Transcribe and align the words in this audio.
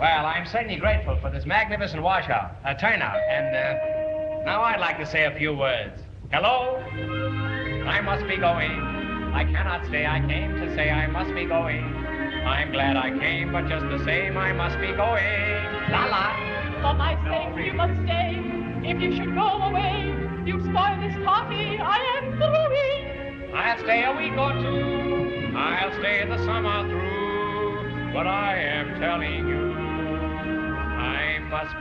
Well, 0.00 0.24
I'm 0.24 0.46
certainly 0.46 0.76
grateful 0.76 1.18
for 1.20 1.30
this 1.30 1.44
magnificent 1.44 2.02
washout, 2.02 2.56
uh, 2.64 2.72
turnout, 2.72 3.18
and 3.18 3.54
uh, 3.54 4.44
now 4.46 4.62
I'd 4.62 4.80
like 4.80 4.96
to 4.96 5.04
say 5.04 5.26
a 5.26 5.36
few 5.36 5.54
words. 5.54 6.00
Hello? 6.32 6.76
I 7.86 8.00
must 8.00 8.26
be 8.26 8.38
going. 8.38 8.80
I 9.34 9.44
cannot 9.44 9.84
stay. 9.88 10.06
I 10.06 10.20
came 10.20 10.54
to 10.54 10.74
say 10.74 10.90
I 10.90 11.06
must 11.06 11.34
be 11.34 11.44
going. 11.44 11.84
I'm 11.84 12.72
glad 12.72 12.96
I 12.96 13.10
came, 13.18 13.52
but 13.52 13.68
just 13.68 13.84
the 13.90 14.02
same, 14.06 14.38
I 14.38 14.52
must 14.52 14.80
be 14.80 14.86
going. 14.86 15.92
La 15.92 16.06
la. 16.06 16.32
For 16.80 16.94
my 16.96 17.12
sake, 17.28 17.66
you 17.66 17.74
must 17.74 17.92
stay. 18.04 18.40
If 18.82 19.02
you 19.02 19.14
should 19.14 19.34
go 19.34 19.48
away, 19.68 20.16
you 20.46 20.60
spoil 20.64 20.96
this 21.04 21.14
party. 21.26 21.76
I 21.76 21.98
am 22.16 22.38
through. 22.38 23.54
I'll 23.54 23.78
stay 23.80 24.04
a 24.04 24.16
week 24.16 24.32
or 24.32 24.52
two. 24.64 25.52
I'll 25.54 25.92
stay 26.00 26.22
in 26.22 26.30
the 26.30 26.38
summer 26.38 26.88
through. 26.88 28.12
But 28.14 28.26
I 28.26 28.56
am 28.56 28.98
telling 28.98 29.46
you, 29.46 29.69
must. 31.50 31.74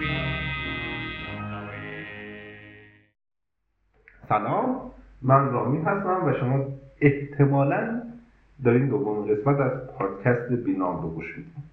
سلام 4.30 4.92
من 5.22 5.52
رامی 5.52 5.78
هستم 5.78 6.26
و 6.26 6.34
شما 6.34 6.66
احتمالا 7.02 8.02
دارین 8.66 8.88
دومین 8.88 9.36
قسمت 9.36 9.60
از 9.60 9.88
پادکست 9.88 10.52
بینام 10.52 11.02
رو 11.02 11.10
گوش 11.10 11.38
میدین 11.38 11.64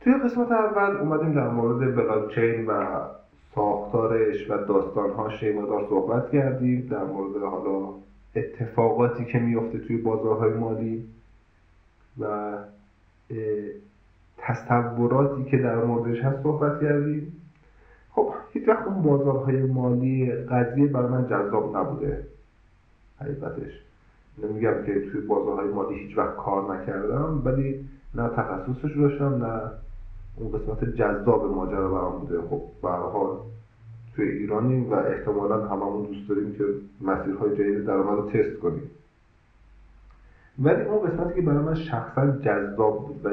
توی 0.00 0.14
قسمت 0.24 0.52
اول 0.52 0.96
اومدیم 0.96 1.34
در 1.34 1.48
مورد 1.48 1.96
بلاکچین 1.96 2.66
و 2.66 3.00
ساختارش 3.54 4.50
و 4.50 4.56
داستانهاش 4.56 5.42
یه 5.42 5.52
مقدار 5.52 5.86
صحبت 5.88 6.30
کردیم 6.30 6.88
در 6.90 7.04
مورد 7.04 7.42
حالا 7.42 7.94
اتفاقاتی 8.36 9.24
که 9.24 9.38
میفته 9.38 9.78
توی 9.78 9.96
بازارهای 9.96 10.52
مالی 10.52 11.08
و 12.20 12.52
تصوراتی 14.38 15.44
که 15.44 15.58
در 15.58 15.84
موردش 15.84 16.24
هست 16.24 16.42
صحبت 16.42 16.80
کردیم. 16.80 17.32
خب 18.10 18.34
هیچ 18.52 18.68
وقت 18.68 18.86
اون 18.86 19.02
بازارهای 19.02 19.62
مالی 19.62 20.32
قضیه 20.32 20.86
برای 20.86 21.08
من 21.08 21.26
جذاب 21.26 21.76
نبوده. 21.76 22.24
حقیقتش. 23.20 23.72
نمیگم 24.42 24.82
که 24.86 25.10
توی 25.10 25.20
بازارهای 25.20 25.68
مالی 25.68 25.98
هیچ 25.98 26.18
وقت 26.18 26.36
کار 26.36 26.76
نکردم 26.76 27.42
ولی 27.44 27.88
نه 28.14 28.28
تخصصش 28.28 28.96
داشتم 28.96 29.44
نه 29.44 29.60
اون 30.36 30.52
قسمت 30.52 30.84
جذاب 30.84 31.54
ماجرا 31.54 31.88
برام 31.88 32.20
بوده. 32.20 32.40
خب 32.40 32.62
به 32.82 32.88
حال 32.88 33.36
توی 34.16 34.28
ایرانیم 34.28 34.90
و 34.90 34.94
احتمالا 34.94 35.68
هممون 35.68 36.06
دوست 36.06 36.28
داریم 36.28 36.52
که 36.52 36.64
مسیرهای 37.00 37.56
جدید 37.56 37.84
درآمد 37.84 38.18
رو 38.18 38.30
تست 38.30 38.58
کنیم. 38.58 38.90
ولی 40.58 40.82
اون 40.82 41.08
قسمتی 41.08 41.34
که 41.34 41.42
برای 41.42 41.64
من 41.64 41.74
شخصا 41.74 42.30
جذاب 42.30 43.06
بود 43.06 43.26
و 43.26 43.28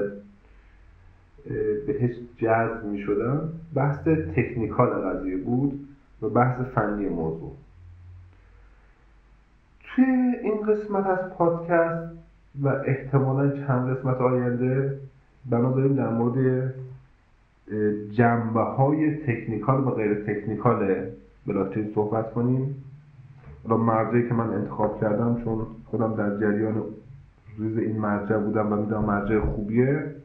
بهش 1.88 2.12
جذب 2.38 2.86
می 2.86 3.00
شدم 3.00 3.50
بحث 3.76 4.08
تکنیکال 4.08 4.90
قضیه 4.90 5.38
بود 5.38 5.88
و 6.22 6.30
بحث 6.30 6.62
فنی 6.62 7.10
موضوع. 7.10 7.52
توی 9.84 10.06
این 10.44 10.62
قسمت 10.62 11.08
از 11.08 11.30
پادکست 11.30 12.14
و 12.62 12.68
احتمالا 12.68 13.50
چند 13.50 13.90
قسمت 13.90 14.18
آینده 14.18 15.00
بنا 15.50 15.72
داریم 15.72 15.96
در 15.96 16.10
مورد 16.10 16.74
جنبه 18.12 18.62
های 18.62 19.16
تکنیکال 19.16 19.84
و 19.84 19.92
غیر 19.92 20.14
تکنیکال 20.14 21.06
بلاکچین 21.48 21.92
صحبت 21.96 22.34
کنیم. 22.34 22.76
حالا 23.64 23.84
مرجعی 23.84 24.28
که 24.28 24.34
من 24.34 24.50
انتخاب 24.54 25.02
کردم 25.02 25.42
چون 25.44 25.66
خودم 25.86 26.16
در 26.16 26.40
جریان 26.40 26.84
ریز 27.60 27.78
این 27.78 27.98
مرجع 27.98 28.38
بودم 28.38 28.74
و 28.74 28.76
می‌دونم 28.76 29.06
مرجع 29.06 29.40
خوبیه. 29.40 30.16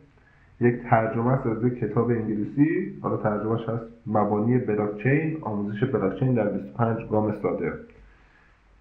یک 0.60 0.82
ترجمه 0.82 1.32
است 1.32 1.46
از 1.46 1.64
یک 1.64 1.78
کتاب 1.78 2.10
انگلیسی 2.10 2.98
حالا 3.02 3.16
ترجمهش 3.16 3.68
هست 3.68 3.84
مبانی 4.06 4.58
بلاکچین 4.58 5.38
آموزش 5.40 5.84
بلاکچین 5.84 6.34
در 6.34 6.48
25 6.48 7.08
گام 7.10 7.34
ساده 7.42 7.72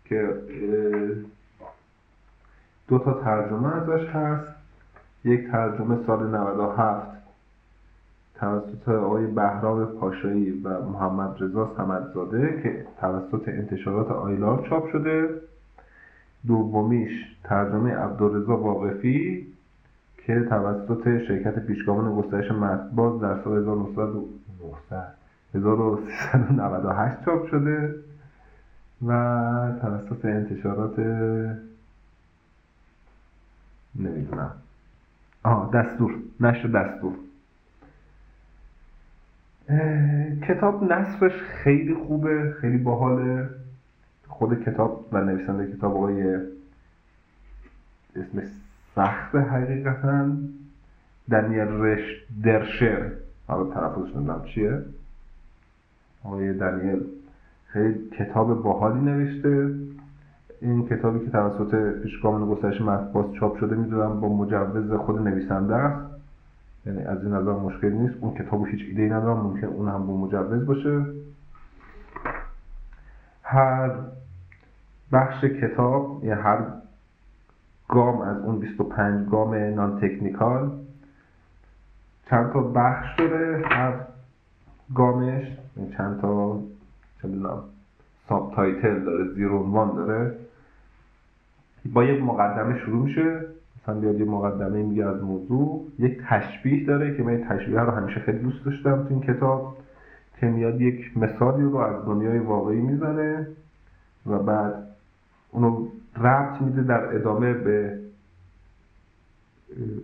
که 0.06 0.34
دو 2.88 3.00
تا 3.00 3.14
ترجمه 3.14 3.76
ازش 3.76 4.08
هست. 4.08 4.60
یک 5.24 5.52
ترجمه 5.52 5.98
سال 6.08 6.28
97 6.28 7.08
توسط 8.36 8.90
آقای 8.90 9.28
بهرام 9.28 9.86
پاشایی 9.86 10.52
و 10.52 10.86
محمد 10.86 11.36
رضا 11.40 11.74
صمدزاده 11.78 12.60
که 12.64 12.86
توسط 13.02 13.48
انتشارات 13.48 14.12
آیلار 14.12 14.68
چاپ 14.70 14.92
شده. 14.92 15.30
دومیش 16.48 17.12
ترجمه 17.44 17.96
عبدالرضا 17.96 18.58
واقفی. 18.58 19.48
که 20.30 20.40
توسط 20.50 21.28
شرکت 21.28 21.60
پیشگامان 21.60 22.16
گسترش 22.16 22.52
مطباز 22.52 23.22
در 23.22 23.44
سال 23.44 23.58
1900 23.58 25.14
1398 25.56 27.26
چاپ 27.26 27.48
شده 27.48 27.96
و 29.08 29.12
توسط 29.82 30.26
انتشارات 30.26 31.00
نمی‌دونم. 33.96 34.52
آه 35.44 35.72
دستور. 35.74 36.16
نشر 36.40 36.68
دستور. 36.68 37.14
کتاب 40.48 40.94
نصرش 40.94 41.42
خیلی 41.64 41.96
خوبه 41.96 42.56
خیلی 42.62 42.78
باحاله. 42.78 43.50
خود 44.28 44.64
کتاب 44.64 45.10
و 45.12 45.22
نویسنده 45.22 45.78
کتاب 45.78 45.98
آقای 45.98 46.36
اسمش 48.16 48.48
سخت 48.96 49.36
حقیقتا. 49.36 50.30
دنیل 51.32 51.68
رش 51.68 52.26
درشر. 52.44 53.12
حالا 53.48 53.74
تلفظش 53.74 54.16
نمی‌دونم 54.16 54.44
چیه؟ 54.44 54.82
آقای 56.24 56.54
دنیل. 56.54 57.04
خیلی 57.66 58.10
کتاب 58.10 58.64
باحالی 58.64 59.00
نوشته. 59.00 59.76
این 60.62 60.88
کتابی 60.88 61.26
که 61.26 61.32
توسط 61.32 62.02
پیشگامان 62.04 62.50
گسترش 62.50 62.82
مطبوعات 62.82 63.34
چاپ 63.34 63.60
شده 63.60 63.76
می‌دونم 63.76 64.20
با 64.20 64.30
مجوز 64.36 64.92
خود 64.94 65.28
نویسنده 65.28 65.76
است. 65.76 66.16
یعنی 66.86 67.04
از 67.04 67.24
این 67.24 67.34
نظر 67.34 67.52
مشکل 67.52 67.92
نیست. 67.92 68.16
اون 68.22 68.34
کتابو 68.34 68.66
هیچ 68.66 68.82
ایده 68.88 69.02
ای 69.02 69.10
ندارم. 69.10 69.38
ممکن 69.38 69.68
اون 69.68 69.90
هم 69.90 70.08
با 70.08 70.18
مجوز 70.18 70.66
باشه. 70.66 71.06
هر 73.44 73.92
بخش 75.12 75.44
کتاب 75.44 76.22
یا 76.24 76.36
هر 76.36 76.58
گام 77.90 78.22
از 78.22 78.38
اون 78.38 78.60
25 78.60 79.30
گام 79.30 79.54
non-technical 79.54 80.72
چند 82.30 82.52
تا 82.52 82.62
بخش 82.62 83.20
داره؟ 83.20 83.64
هر 83.66 83.94
گامش 84.96 85.44
یعنی 85.78 85.94
چند 85.98 86.22
تا 86.22 86.60
subtitle 88.30 89.00
داره 89.00 89.34
زیر 89.34 89.48
عنوان 89.48 89.96
داره. 89.96 90.36
با 91.94 92.04
یک 92.04 92.24
مقدمه 92.24 92.80
شروع 92.80 93.04
میشه. 93.04 93.46
مثلا 93.82 94.00
بیاد 94.00 94.20
یه 94.20 94.26
مقدمه 94.26 94.84
میگه 94.84 95.06
از 95.06 95.24
موضوع. 95.24 95.88
یک 96.00 96.22
تشبیه 96.30 96.86
داره 96.86 97.18
که 97.18 97.24
من 97.24 97.44
تشبیه 97.50 97.80
رو 97.80 97.92
همیشه 97.92 98.20
خیلی 98.20 98.40
دوست 98.40 98.66
داشتم 98.66 99.04
تو 99.04 99.08
این 99.10 99.22
کتاب 99.22 99.78
که 100.40 100.46
میاد 100.48 100.82
یک 100.82 101.18
مثالی 101.18 101.64
رو 101.64 101.78
از 101.78 102.06
دنیای 102.06 102.40
واقعی 102.40 102.82
می‌زنه 102.82 103.48
و 104.26 104.40
بعد 104.40 104.89
اونو 105.52 105.88
ربط 106.18 106.62
میده 106.62 106.84
در 106.84 107.16
ادامه 107.16 107.54
به 107.54 108.00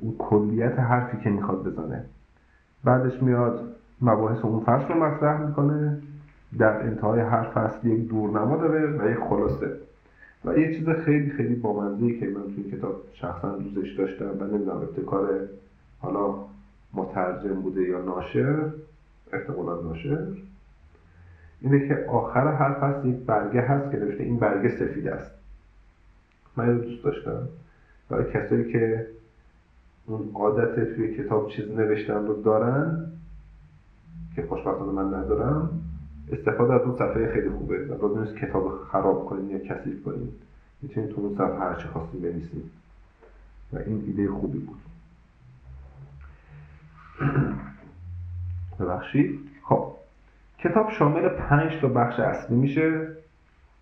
اون 0.01 0.15
کلیت 0.19 0.79
حرفی 0.79 1.17
که 1.23 1.29
می‌خواد 1.29 1.63
بزنه. 1.63 2.05
بعدش 2.83 3.23
میاد 3.23 3.75
مباحث 4.01 4.45
اون 4.45 4.63
فصل 4.63 4.93
رو 4.93 5.03
مطرح 5.03 5.47
می‌کنه. 5.47 5.97
در 6.57 6.83
انتهای 6.83 7.19
هر 7.19 7.43
فصل 7.43 7.87
یک 7.87 8.09
دورنما 8.09 8.57
داره 8.57 8.97
و 8.97 9.11
یک 9.11 9.17
خلاصه. 9.29 9.77
و 10.45 10.57
یه 10.57 10.77
چیز 10.77 10.89
خیلی 10.89 11.29
خیلی 11.29 11.55
بامزه‌ای 11.55 12.19
که 12.19 12.25
من 12.25 12.41
تو 12.41 12.53
این 12.57 12.71
کتاب 12.71 13.01
شخصا 13.13 13.57
دوستش 13.57 13.93
داشتم 13.97 14.31
و 14.39 14.43
نمی‌دونم 14.43 14.77
ابتکار 14.77 15.29
حالا 15.99 16.35
مترجم 16.93 17.61
بوده 17.61 17.81
یا 17.81 18.01
ناشر 18.01 18.71
احتمالا 19.33 19.81
ناشر. 19.81 20.27
اینه 21.65 21.87
که 21.87 22.05
آخر 22.09 22.47
هر 22.53 22.73
فصل 22.73 23.07
یک 23.07 23.15
برگه 23.15 23.61
هست 23.61 23.91
که 23.91 23.97
نوشته 23.97 24.23
این 24.23 24.39
برگه 24.39 24.69
سفید 24.69 25.07
است. 25.07 25.31
من 26.57 26.69
اینو 26.69 26.81
دوست 26.81 27.03
داشتم. 27.03 27.47
برای 28.09 28.33
کسایی 28.33 28.71
که 28.71 29.07
اون 30.05 30.31
عادت 30.33 30.95
توی 30.95 31.15
کتاب 31.15 31.49
چیز 31.49 31.71
نوشتن 31.71 32.27
رو 32.27 32.41
دارن 32.41 33.11
که 34.35 34.41
خوشبختانه 34.41 34.91
من 34.91 35.13
ندارم 35.13 35.81
استفاده 36.31 36.73
از 36.73 36.81
اون 36.81 36.95
صفحه 36.95 37.33
خیلی 37.33 37.49
خوبه. 37.49 37.85
و 37.85 38.01
لازم 38.01 38.21
نیست 38.21 38.35
کتاب 38.35 38.83
خراب 38.91 39.25
کنین 39.25 39.49
یا 39.49 39.59
کثیف 39.59 40.03
کنین. 40.03 40.31
می‌تونید 40.81 41.09
تو 41.09 41.21
اون 41.21 41.35
صفحه 41.35 41.59
هرچی 41.59 41.87
خواستین 41.87 42.21
بنویسین. 42.21 42.63
و 43.73 43.77
این 43.77 44.03
ایده 44.07 44.31
خوبی 44.31 44.59
بود. 44.59 44.79
ببخشید. 48.79 49.39
خب. 49.63 50.04
کتاب 50.65 50.89
شامل 50.89 51.29
پنج 51.29 51.71
تا 51.81 51.87
بخش 51.87 52.19
اصلی 52.19 52.57
میشه 52.57 53.07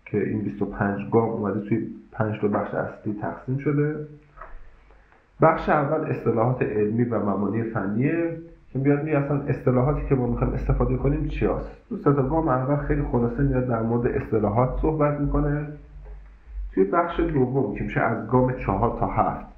که 0.04 0.18
این 0.18 0.42
25 0.42 1.10
گام 1.10 1.28
اومده 1.28 1.60
توی 1.60 1.86
پنج 2.12 2.40
تا 2.40 2.48
بخش 2.48 2.74
اصلی 2.74 3.18
تقسیم 3.22 3.58
شده. 3.58 4.06
بخش 5.42 5.68
اول 5.68 6.10
اصطلاحات 6.10 6.62
علمی 6.62 7.04
و 7.04 7.18
مبانی 7.18 7.62
فنیه. 7.62 8.36
که 8.72 8.78
میاد 8.78 9.04
می 9.04 9.12
اصلا 9.12 9.40
اصطلاحاتی 9.40 10.08
که 10.08 10.14
ما 10.14 10.26
می‌خوایم 10.26 10.54
استفاده 10.54 10.96
کنیم 10.96 11.28
چی 11.28 11.46
هست 11.46 11.70
تو 11.88 11.96
سه 11.96 12.12
گام 12.12 12.48
اول 12.48 12.76
خیلی 12.76 13.02
خلاصه 13.02 13.42
میاد 13.42 13.66
در 13.66 13.82
مورد 13.82 14.06
اصطلاحات 14.06 14.80
صحبت 14.82 15.20
می‌کنه. 15.20 15.66
توی 16.72 16.84
بخش 16.84 17.20
دوم 17.20 17.74
که 17.74 17.84
میشه 17.84 18.00
از 18.00 18.26
گام 18.26 18.52
چهار 18.52 18.96
تا 19.00 19.06
هفت 19.06 19.53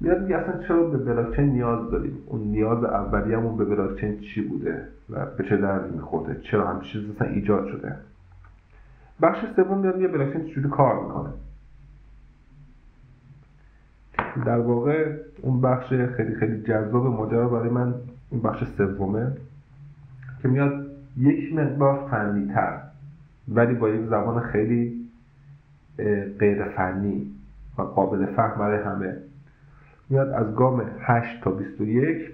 میاد 0.00 0.22
میگه 0.22 0.36
اصلا 0.36 0.62
چرا 0.68 0.82
به 0.82 0.98
بلاکچین 0.98 1.44
نیاز 1.44 1.90
داریم؟ 1.90 2.18
اون 2.26 2.40
نیاز 2.40 2.84
اولیه‌مون 2.84 3.56
به 3.56 3.64
بلاکچین 3.64 4.20
چی 4.20 4.42
بوده 4.42 4.88
و 5.10 5.26
به 5.26 5.44
چه 5.44 5.56
دردی 5.56 5.94
میخورده؟ 5.94 6.40
چرا 6.40 6.68
هم 6.68 6.80
چیز 6.80 7.10
اصلا 7.10 7.28
ایجاد 7.28 7.68
شده؟ 7.68 7.96
بخش 9.22 9.38
سوم 9.56 9.78
میاد 9.78 9.96
میگه 9.96 10.08
بلاکچین 10.08 10.44
چجوری 10.44 10.68
کار 10.68 11.02
می‌کنه؟ 11.02 11.30
در 14.44 14.58
واقع 14.58 15.16
اون 15.42 15.60
بخش 15.60 15.88
خیلی 15.88 16.34
خیلی 16.34 16.62
جذاب 16.62 17.06
ماجرا 17.06 17.48
برای 17.48 17.68
من 17.68 17.94
این 18.30 18.42
بخش 18.42 18.64
سومه 18.78 19.32
که 20.42 20.48
میاد 20.48 20.86
یک 21.16 21.54
مقدار 21.54 22.08
فنی 22.10 22.52
تر 22.54 22.80
ولی 23.48 23.74
با 23.74 23.88
یک 23.88 24.06
زبان 24.06 24.40
خیلی 24.40 25.06
غیر 26.38 26.64
فنی 26.64 27.32
و 27.78 27.82
قابل 27.82 28.26
فهم 28.26 28.58
برای 28.58 28.82
همه. 28.82 29.16
میاد 30.08 30.28
از 30.28 30.54
گام 30.54 30.90
8 31.00 31.44
تا 31.44 31.50
21 31.50 32.32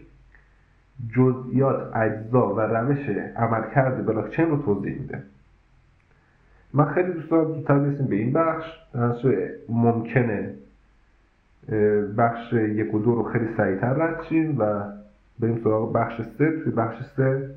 جزئیات 1.16 1.96
اجزا 1.96 2.54
و 2.54 2.60
روش 2.60 3.08
عملکرد 3.36 4.06
بلاکچین 4.06 4.50
رو 4.50 4.62
توضیح 4.62 4.98
میده. 4.98 5.22
من 6.74 6.84
خیلی 6.84 7.12
دوست 7.12 7.30
دارم 7.30 7.52
زودتر 7.52 7.78
برسیم 7.78 8.06
به 8.06 8.16
این 8.16 8.32
بخش. 8.32 8.66
ممکنه 9.68 10.54
بخش 12.18 12.52
یک 12.52 12.94
و 12.94 12.98
دو 12.98 13.14
رو 13.14 13.22
خیلی 13.22 13.48
سریعتر 13.56 13.92
رد 13.92 14.24
شیم 14.28 14.58
و 14.58 14.82
بریم 15.38 15.60
سراغ 15.64 15.92
بخش 15.92 16.22
سه. 16.38 16.62
توی 16.64 16.72
بخش 16.72 16.96
سه 17.16 17.54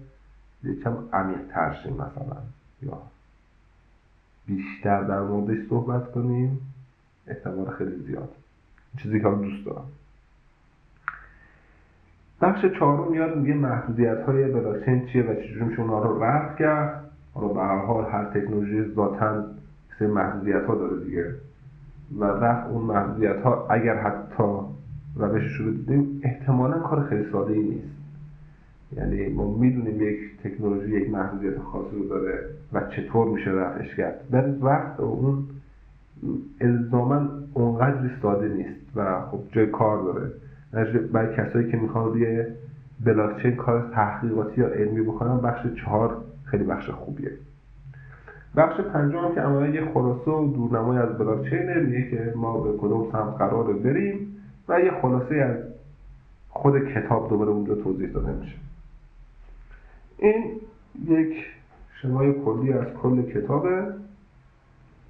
یکم 0.63 0.97
عمیق 1.13 1.47
تر 1.49 1.73
شیم 1.83 1.93
مثلا. 1.93 2.37
یا 2.81 3.01
بیشتر 4.47 5.03
در 5.03 5.21
موردش 5.21 5.57
صحبت 5.69 6.11
کنیم. 6.11 6.61
احتمال 7.27 7.69
خیلی 7.69 8.03
زیاد. 8.07 8.29
چیزی 8.97 9.19
که 9.19 9.29
دوست 9.29 9.65
دارم. 9.65 9.85
بخش 12.45 12.65
چهارم 12.65 13.11
میاد 13.11 13.37
میگه 13.37 13.53
محدودیت 13.53 14.21
های 14.21 14.51
بلاکچین 14.51 15.05
چیه 15.05 15.23
و 15.23 15.35
چجوری 15.35 15.65
میشه 15.65 15.81
اونها 15.81 16.03
رو 16.03 16.23
رفع 16.23 16.55
کرد. 16.55 17.03
حالا 17.33 17.47
به 17.47 17.59
هر 17.59 17.85
حال 17.85 18.05
هر 18.11 18.25
تکنولوژی 18.25 18.93
ذاتا 18.95 19.43
سه 19.99 20.07
محدودیت 20.07 20.65
ها 20.65 20.75
داره 20.75 21.03
دیگه. 21.03 21.25
و 22.19 22.25
رفع 22.25 22.69
اون 22.69 22.81
محدودیت 22.81 23.41
ها 23.41 23.67
اگر 23.69 23.95
حتی 23.95 24.43
روشش 25.15 25.55
رو 25.59 25.71
دیدیم 25.71 26.21
احتمالا 26.23 26.79
کار 26.79 27.03
خیلی 27.03 27.25
ساده 27.31 27.53
ای 27.53 27.63
نیست. 27.63 27.95
یعنی 28.97 29.29
ما 29.29 29.57
می‌دونیم 29.57 30.01
یک 30.01 30.17
تکنولوژی 30.43 30.91
یک 30.91 31.09
محدودیت 31.09 31.59
خاصی 31.59 31.95
رو 31.95 32.07
داره 32.07 32.39
و 32.73 32.81
چطور 32.95 33.27
میشه 33.27 33.51
رفعش 33.51 33.95
کرد. 33.95 34.19
ولی 34.31 34.57
رفع 34.61 35.03
اون 35.03 35.43
الزاما 36.61 37.29
اونقدری 37.53 38.09
ساده 38.21 38.47
نیست 38.47 38.79
و 38.95 39.21
خب 39.21 39.39
جای 39.51 39.65
کار 39.65 40.03
داره. 40.03 40.31
برای 41.13 41.35
کسایی 41.35 41.71
که 41.71 41.77
می‌خوان 41.77 42.05
روی 42.05 42.45
بلاکچین 43.05 43.55
کار 43.55 43.91
تحقیقاتی 43.93 44.61
یا 44.61 44.67
علمی 44.67 45.01
بکنن 45.01 45.37
بخش 45.37 45.67
چهار 45.67 46.23
خیلی 46.43 46.63
بخش 46.63 46.89
خوبیه. 46.89 47.31
بخش 48.55 48.79
پنجم 48.79 49.35
که 49.35 49.41
عملا 49.41 49.67
یه 49.67 49.91
خلاصه 49.93 50.31
و 50.31 50.53
دورنمای 50.53 50.97
از 50.97 51.17
بلاکچینه 51.17 51.73
میگه 51.73 52.09
که 52.09 52.33
ما 52.35 52.57
به 52.57 52.77
کدوم 52.77 53.11
سمت 53.11 53.37
قرار 53.37 53.73
بریم 53.73 54.37
و 54.69 54.79
یه 54.79 54.91
خلاصه 55.01 55.35
از 55.35 55.57
خود 56.49 56.93
کتاب 56.93 57.29
دوباره 57.29 57.49
اونجا 57.49 57.75
توضیح 57.75 58.09
داده 58.09 58.31
میشه. 58.31 58.55
این 60.17 60.61
یک 61.07 61.45
شمای 62.01 62.33
کلی 62.33 62.73
از 62.73 62.87
کل 63.01 63.21
کتابه. 63.21 63.83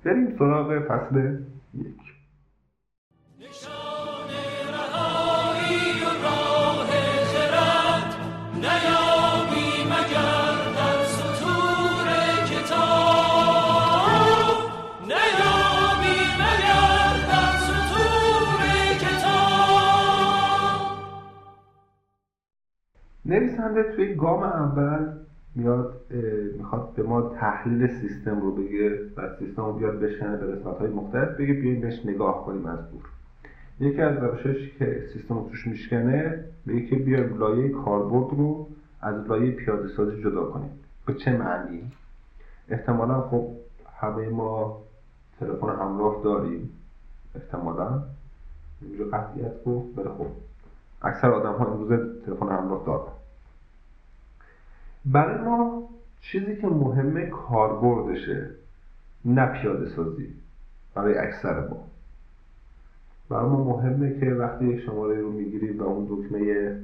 بریم 0.03 0.35
سراغ 0.39 0.79
فصل 0.79 1.37
یک. 1.73 2.04
نویسنده 23.25 23.95
توی 23.95 24.15
گام 24.15 24.43
اول 24.43 25.07
میاد 25.55 26.01
می‌خواد 26.57 26.93
به 26.95 27.03
ما 27.03 27.21
تحلیل 27.21 27.87
سیستم 27.87 28.41
رو 28.41 28.55
بگه 28.55 28.99
و 29.17 29.29
سیستم 29.39 29.65
رو 29.65 29.73
بیاد 29.73 29.99
بشکنه 29.99 30.37
به 30.37 30.55
قسمت 30.55 30.77
های 30.77 30.89
مختلف 30.89 31.37
بگه 31.37 31.53
بیایم 31.53 31.81
بهش 31.81 32.05
نگاه 32.05 32.45
کنیم 32.45 32.65
از 32.65 32.79
دور. 32.91 33.01
یکی 33.79 34.01
از 34.01 34.23
روشش 34.23 34.77
که 34.79 35.03
سیستم 35.13 35.35
رو 35.35 35.49
توش 35.49 35.67
میشکنه 35.67 36.43
بگه 36.67 36.85
که 36.85 36.95
بیایم 36.95 37.37
لایه 37.37 37.69
کاربرد 37.69 38.37
رو 38.37 38.67
از 39.01 39.15
لایه 39.29 39.51
پیاده 39.51 39.87
سازی 39.87 40.21
جدا 40.21 40.43
کنیم. 40.43 40.71
به 41.05 41.13
چه 41.13 41.37
معنی؟ 41.37 41.91
احتمالا 42.69 43.21
خب 43.21 43.47
همه 44.01 44.29
ما 44.29 44.81
تلفن 45.39 45.69
همراه 45.69 46.21
داریم. 46.23 46.69
احتمالا. 47.35 48.03
اینجا 48.81 49.05
قطعیت 49.05 49.63
گفت 49.63 49.95
بله 49.95 50.09
خب. 50.09 50.27
اکثر 51.01 51.31
آدم 51.31 51.53
ها 51.53 51.65
امروزه 51.65 51.97
تلفن 52.25 52.47
همراه 52.47 52.83
دارن. 52.85 53.14
برای 55.05 55.45
ما 55.45 55.89
چیزی 56.21 56.55
که 56.55 56.67
مهمه 56.67 57.25
کاربردشه 57.25 58.49
نه 59.25 59.45
پیاده 59.45 59.89
سازی 59.95 60.33
برای 60.95 61.17
اکثر 61.17 61.67
ما. 61.67 61.87
برای 63.29 63.49
ما 63.49 63.63
مهمه 63.63 64.19
که 64.19 64.25
وقتی 64.25 64.65
یک 64.65 64.79
شماره 64.79 65.21
رو 65.21 65.31
می‌گیریم 65.31 65.79
و 65.79 65.83
اون 65.83 66.07
دکمه 66.09 66.75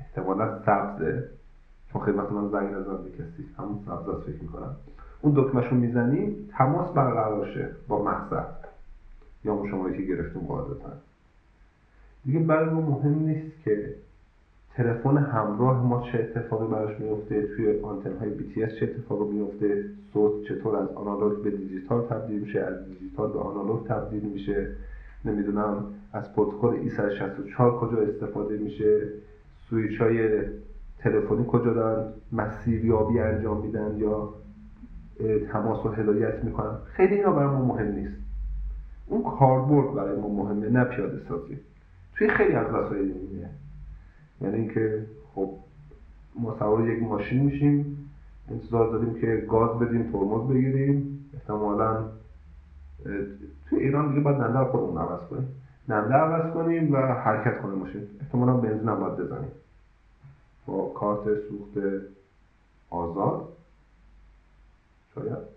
احتمالا 0.00 0.62
سبزه 0.66 1.28
چون 1.92 2.02
وقت 2.02 2.32
من 2.32 2.48
زنگ 2.48 2.74
نزدم 2.74 3.02
به 3.02 3.10
کسی 3.10 3.48
همون 3.58 3.78
سبز 3.86 4.22
فکر 4.26 4.42
می‌کنم. 4.42 4.76
اون 5.22 5.32
دکمهش 5.36 5.66
رو 5.66 5.76
می‌زنیم 5.76 6.48
تماس 6.58 6.94
برقرار 6.94 7.46
شه 7.54 7.70
با 7.88 8.04
مقصد 8.04 8.54
یا 9.44 9.52
اون 9.52 9.70
شماره 9.70 9.96
که 9.96 10.02
گرفتیم 10.02 10.42
قاعدتا. 10.42 10.92
دیگه 12.24 12.38
برای 12.38 12.70
ما 12.70 12.80
مهم 12.80 13.18
نیست 13.18 13.62
که 13.64 13.94
تلفن 14.76 15.16
همراه 15.16 15.86
ما 15.86 16.02
چه 16.02 16.18
اتفاقی 16.18 16.66
براش 16.66 17.00
میفته 17.00 17.46
توی 17.56 17.80
آنتن 17.80 18.16
های 18.20 18.30
BTS 18.30 18.80
چه 18.80 18.86
اتفاقی 18.86 19.24
میفته 19.24 19.84
صوت 20.12 20.44
چطور 20.48 20.76
از 20.76 20.88
آنالوگ 20.88 21.42
به 21.42 21.50
دیجیتال 21.50 22.06
تبدیل 22.06 22.40
میشه؟ 22.40 22.60
از 22.60 22.84
دیجیتال 22.84 23.32
به 23.32 23.38
آنالوگ 23.38 23.86
تبدیل 23.86 24.22
میشه؟ 24.22 24.70
نمی‌دونم. 25.24 25.84
از 26.12 26.34
پروتکل 26.34 26.88
E164 26.88 27.80
کجا 27.80 27.98
استفاده 27.98 28.56
میشه؟ 28.56 29.08
سویچ 29.70 30.00
های 30.00 30.40
تلفنی 30.98 31.44
کجا 31.48 31.72
دارن؟ 31.72 32.12
مسیریابی 32.32 33.18
انجام 33.18 33.60
میدن 33.60 33.96
یا 33.96 34.34
تماس 35.52 35.86
و 35.86 35.88
هدایت 35.88 36.44
می‌کنن؟ 36.44 36.76
خیلی 36.86 37.14
اینا 37.14 37.32
برای 37.32 37.56
ما 37.56 37.64
مهم 37.64 37.92
نیست. 37.92 38.16
اون 39.06 39.22
کاربرد 39.22 39.94
برای 39.94 40.20
ما 40.20 40.28
مهمه 40.28 40.68
نه 40.68 40.84
پیاده 40.84 41.20
سازی. 41.28 41.58
توی 42.14 42.28
خیلی 42.28 42.52
از 42.52 42.66
وسایل 42.66 43.12
دیگه 43.12 43.48
یعنی 44.40 44.56
اینکه 44.56 45.06
خب 45.34 45.50
ما 46.34 46.58
سوار 46.58 46.88
یک 46.88 47.02
ماشین 47.02 47.40
میشیم 47.40 48.10
انتظار 48.50 48.90
داریم 48.90 49.14
که 49.20 49.46
گاز 49.50 49.78
بدیم 49.78 50.12
ترمز 50.12 50.48
بگیریم. 50.48 51.24
احتمالا 51.34 52.08
توی 53.68 53.78
ایران 53.78 54.08
دیگه 54.08 54.20
باید 54.20 54.36
ننده 54.36 54.70
خودمون 54.70 54.98
عوض 54.98 55.20
کنیم. 55.28 55.62
ننده 55.88 56.14
عوض 56.14 56.54
کنیم 56.54 56.92
و 56.92 56.96
حرکت 56.96 57.62
کنه 57.62 57.74
ماشین. 57.74 58.08
احتمالا 58.20 58.54
بنزین 58.54 58.88
هم 58.88 59.00
باید 59.00 59.16
بزنیم. 59.16 59.52
با 60.66 60.86
کارت 60.86 61.34
سوخت 61.48 62.02
آزاد. 62.90 63.48
شاید. 65.14 65.55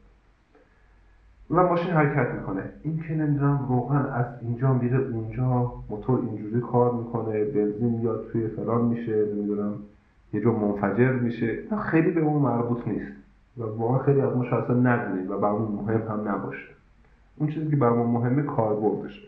و 1.51 1.63
ماشین 1.63 1.91
حرکت 1.91 2.33
می‌کنه. 2.33 2.63
این 2.83 3.03
که 3.07 3.15
نمی‌دونم 3.15 3.65
روغن 3.69 4.05
از 4.05 4.25
اینجا 4.41 4.73
میره 4.73 4.97
اونجا 4.97 5.73
موتور 5.89 6.19
اینجوری 6.19 6.61
کار 6.61 6.93
می‌کنه 6.93 7.43
بنزین 7.43 7.89
میاد 7.89 8.29
توی 8.31 8.47
فلان 8.47 8.85
میشه 8.85 9.25
نمی‌دونم 9.25 9.73
یه 10.33 10.41
جا 10.41 10.51
منفجر 10.51 11.11
میشه. 11.11 11.59
خیلی 11.91 12.11
به 12.11 12.21
اون 12.21 12.41
مربوط 12.41 12.87
نیست 12.87 13.11
و 13.57 13.63
واقعا 13.63 13.97
خیلی 13.99 14.21
از 14.21 14.37
ما 14.37 14.45
شاید 14.45 14.71
ندونیم 14.71 15.31
و 15.31 15.37
برامون 15.37 15.71
مهم 15.71 16.01
هم 16.01 16.29
نباشه. 16.29 16.67
اون 17.37 17.49
چیزی 17.49 17.69
که 17.69 17.75
برامون 17.75 18.07
مهمه 18.07 18.41
کاربردشه 18.41 19.27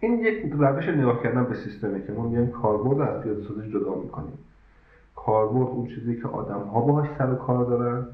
این 0.00 0.18
یک 0.18 0.52
روش 0.52 0.88
نگاه 0.88 1.22
کردن 1.22 1.44
به 1.44 1.54
سیستمه 1.54 2.00
که 2.06 2.12
ما 2.12 2.28
میایم 2.28 2.50
کاربرد 2.50 3.00
از 3.00 3.22
پیاده 3.22 3.42
سازی 3.42 3.70
جدا 3.70 3.94
می‌کنیم. 3.94 4.38
کاربرد 5.16 5.68
اون 5.68 5.86
چیزی 5.86 6.20
که 6.20 6.28
آدم 6.28 6.60
ها 6.60 6.80
باهاش 6.80 7.08
سر 7.18 7.34
کار 7.34 7.64
دارن. 7.64 8.04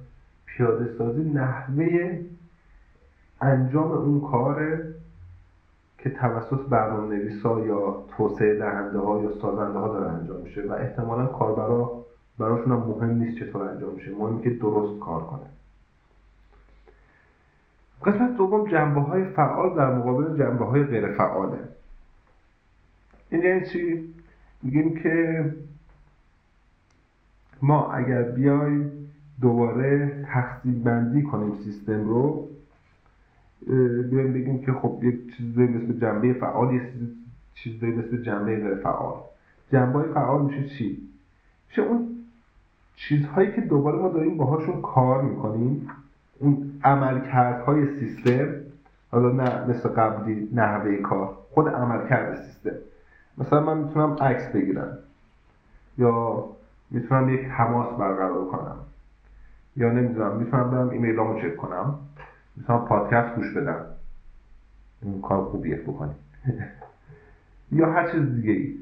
پیاده 0.46 0.90
سازی 0.98 1.30
نحوه 1.30 2.18
انجام 3.40 3.92
اون 3.92 4.30
کاره 4.30 4.94
که 5.98 6.10
توسط 6.10 6.60
برنامه 6.68 7.16
نویسا 7.16 7.60
یا 7.60 8.04
توسعه 8.16 8.58
دهنده 8.58 8.98
ها 8.98 9.22
یا 9.22 9.30
سازنده 9.40 9.78
ها 9.78 9.88
داره 9.88 10.12
انجام 10.12 10.40
میشه 10.40 10.62
و 10.62 10.72
احتمالا 10.72 11.26
کاربرا 11.26 12.04
براشون 12.38 12.72
هم 12.72 12.78
مهم 12.78 13.10
نیست 13.10 13.38
چطور 13.38 13.62
انجام 13.62 13.94
میشه. 13.94 14.10
مهم 14.10 14.42
که 14.42 14.50
درست 14.50 15.00
کار 15.00 15.24
کنه. 15.24 15.46
قسمت 18.04 18.36
دوم 18.36 18.70
جنبه 18.70 19.00
های 19.00 19.24
فعال 19.24 19.74
در 19.74 19.94
مقابل 19.94 20.38
جنبه 20.38 20.64
های 20.64 20.84
غیر 20.84 21.12
فعاله 21.12 21.58
این 23.30 23.42
یعنی 23.42 23.66
چی؟ 23.66 24.14
میگیم 24.62 24.94
که 24.94 25.44
ما 27.62 27.92
اگر 27.92 28.22
بیایم 28.22 29.10
دوباره 29.40 30.24
تقسیم 30.32 30.82
بندی 30.82 31.22
کنیم 31.22 31.54
سیستم 31.64 32.08
رو 32.08 32.48
بیایم 34.10 34.32
بگیم 34.32 34.64
که 34.64 34.72
خب 34.72 35.00
یک 35.02 35.36
چیزی 35.36 35.62
مثل 35.62 36.00
جنبه 36.00 36.32
فعال 36.32 36.74
یه 36.74 36.82
چیزی 37.54 37.86
مثل 37.86 38.22
جنبه 38.22 38.56
غیر 38.56 38.74
فعال. 38.74 39.14
جنبه 39.72 40.02
فعال 40.02 40.44
میشه 40.44 40.68
چی؟ 40.68 41.08
میشه 41.68 41.82
اون 41.82 42.08
چیزهایی 42.96 43.52
که 43.52 43.60
دوباره 43.60 43.98
ما 43.98 44.08
داریم 44.08 44.36
باهاشون 44.36 44.82
کار 44.82 45.22
می‌کنیم 45.22 45.90
اون 46.38 46.80
عملکردهای 46.84 47.86
سیستم 48.00 48.54
حالا 49.10 49.32
نه 49.32 49.66
مثل 49.66 49.88
قبلی 49.88 50.48
نحوه 50.54 50.96
کار 50.96 51.36
خود 51.50 51.68
عملکرد 51.68 52.36
سیستم. 52.36 52.76
مثلا 53.38 53.60
من 53.60 53.78
می‌تونم 53.78 54.16
عکس 54.20 54.52
بگیرم. 54.52 54.98
یا 55.98 56.44
می‌تونم 56.90 57.34
یک 57.34 57.40
تماس 57.56 57.98
برقرار 57.98 58.44
کنم. 58.44 58.76
یا 59.76 59.92
نمی‌دونم 59.92 60.36
می‌تونم 60.36 60.70
برم 60.70 60.88
ایمیلامو 60.88 61.40
چک 61.40 61.56
کنم. 61.56 61.98
می‌تونم 62.58 62.84
پادکست 62.84 63.34
گوش 63.34 63.56
بدم. 63.56 63.84
این 65.02 65.20
کار 65.20 65.44
خوبیه 65.44 65.76
بکنیم. 65.76 66.16
یا 67.72 67.92
هر 67.92 68.10
چیز 68.12 68.34
دیگه 68.34 68.52
ای. 68.52 68.78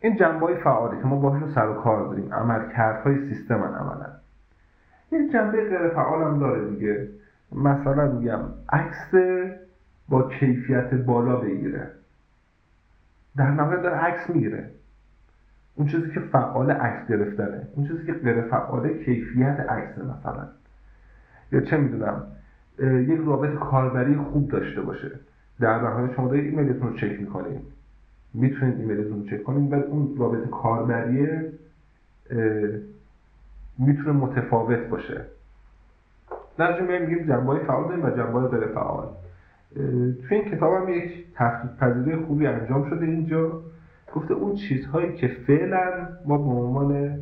این 0.00 0.16
جنبه 0.16 0.46
های 0.46 0.56
فعالی 0.56 1.00
که 1.00 1.04
ما 1.06 1.16
باهاشون 1.16 1.54
سر 1.54 1.68
و 1.68 1.74
کار 1.74 2.08
داریم 2.08 2.34
عملکردهای 2.34 3.28
سیستم 3.28 3.54
عملا. 3.54 4.06
یه 5.12 5.32
جنبه 5.32 5.68
غیر 5.68 5.88
فعال 5.88 6.22
هم 6.22 6.38
داره 6.38 6.70
دیگه. 6.70 7.08
مثلا 7.52 8.12
میگم 8.12 8.40
عکس 8.68 9.14
با 10.08 10.28
کیفیت 10.28 10.94
بالا 10.94 11.36
بگیره. 11.36 11.90
در 13.36 13.50
نهایت 13.50 13.82
داره 13.82 13.96
عکس 13.96 14.30
می‌گیره. 14.30 14.70
اون 15.74 15.88
چیزی 15.88 16.10
که 16.10 16.20
فعال 16.20 16.70
عکس 16.70 17.08
گرفتنه. 17.08 17.68
اون 17.74 17.88
چیزی 17.88 18.06
که 18.06 18.12
غیر 18.12 18.40
فعال 18.40 18.88
کیفیت 18.88 19.60
عکس 19.60 19.98
مثلا. 19.98 20.48
یا 21.52 21.60
چه 21.60 21.76
می‌دونم. 21.76 22.26
یک 22.82 23.20
رابط 23.26 23.58
کاربری 23.58 24.16
خوب 24.16 24.50
داشته 24.50 24.80
باشه. 24.80 25.10
در 25.60 25.80
نهایت 25.80 26.14
شما 26.14 26.28
دارید 26.28 26.44
ایمیلتون 26.44 26.88
رو 26.88 26.96
چک 26.96 27.20
می‌کنید 27.20 27.60
می‌تونید 28.34 28.80
ایمیلتون 28.80 29.20
رو 29.20 29.26
چک 29.26 29.42
کنید 29.42 29.72
ولی 29.72 29.82
اون 29.82 30.16
رابط 30.18 30.50
کاربریه 30.50 31.52
می‌تونه 33.78 34.12
متفاوت 34.12 34.78
باشه. 34.78 35.24
در 36.56 36.80
جمعه 36.80 36.98
میگیم 36.98 37.26
جنبه 37.26 37.58
فعال 37.58 37.88
داریم 37.88 38.04
و 38.04 38.10
جنبه 38.10 38.48
غیر 38.48 38.66
فعال. 38.66 39.08
توی 40.28 40.38
این 40.38 40.50
کتاب 40.50 40.74
هم 40.74 40.88
یک 40.88 41.26
تفکیک 41.34 41.70
پذیری 41.70 42.16
خوبی 42.16 42.46
انجام 42.46 42.90
شده 42.90 43.06
اینجا. 43.06 43.62
گفته 44.14 44.34
اون 44.34 44.54
چیزهایی 44.54 45.14
که 45.14 45.28
فعلا 45.28 46.08
ما 46.26 46.38
به 46.38 46.44
عنوان 46.44 47.18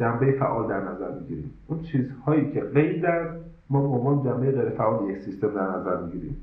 جنبه 0.00 0.32
فعال 0.32 0.68
در 0.68 0.80
نظر 0.80 1.10
می‌گیریم. 1.20 1.50
اون 1.66 1.80
چیزهایی 1.82 2.52
که 2.52 2.60
غیرن 2.60 3.36
ما 3.70 3.82
به 3.82 3.88
عنوان 3.88 4.24
جنبه 4.24 4.52
غیر 4.52 4.70
فعال 4.70 5.10
یک 5.10 5.18
سیستم 5.18 5.54
در 5.54 5.76
نظر 5.76 6.02
می‌گیریم. 6.02 6.36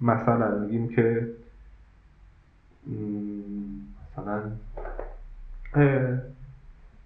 مثلا 0.00 0.58
میگیم 0.58 0.88
که 0.88 1.28
مثلا 4.12 4.42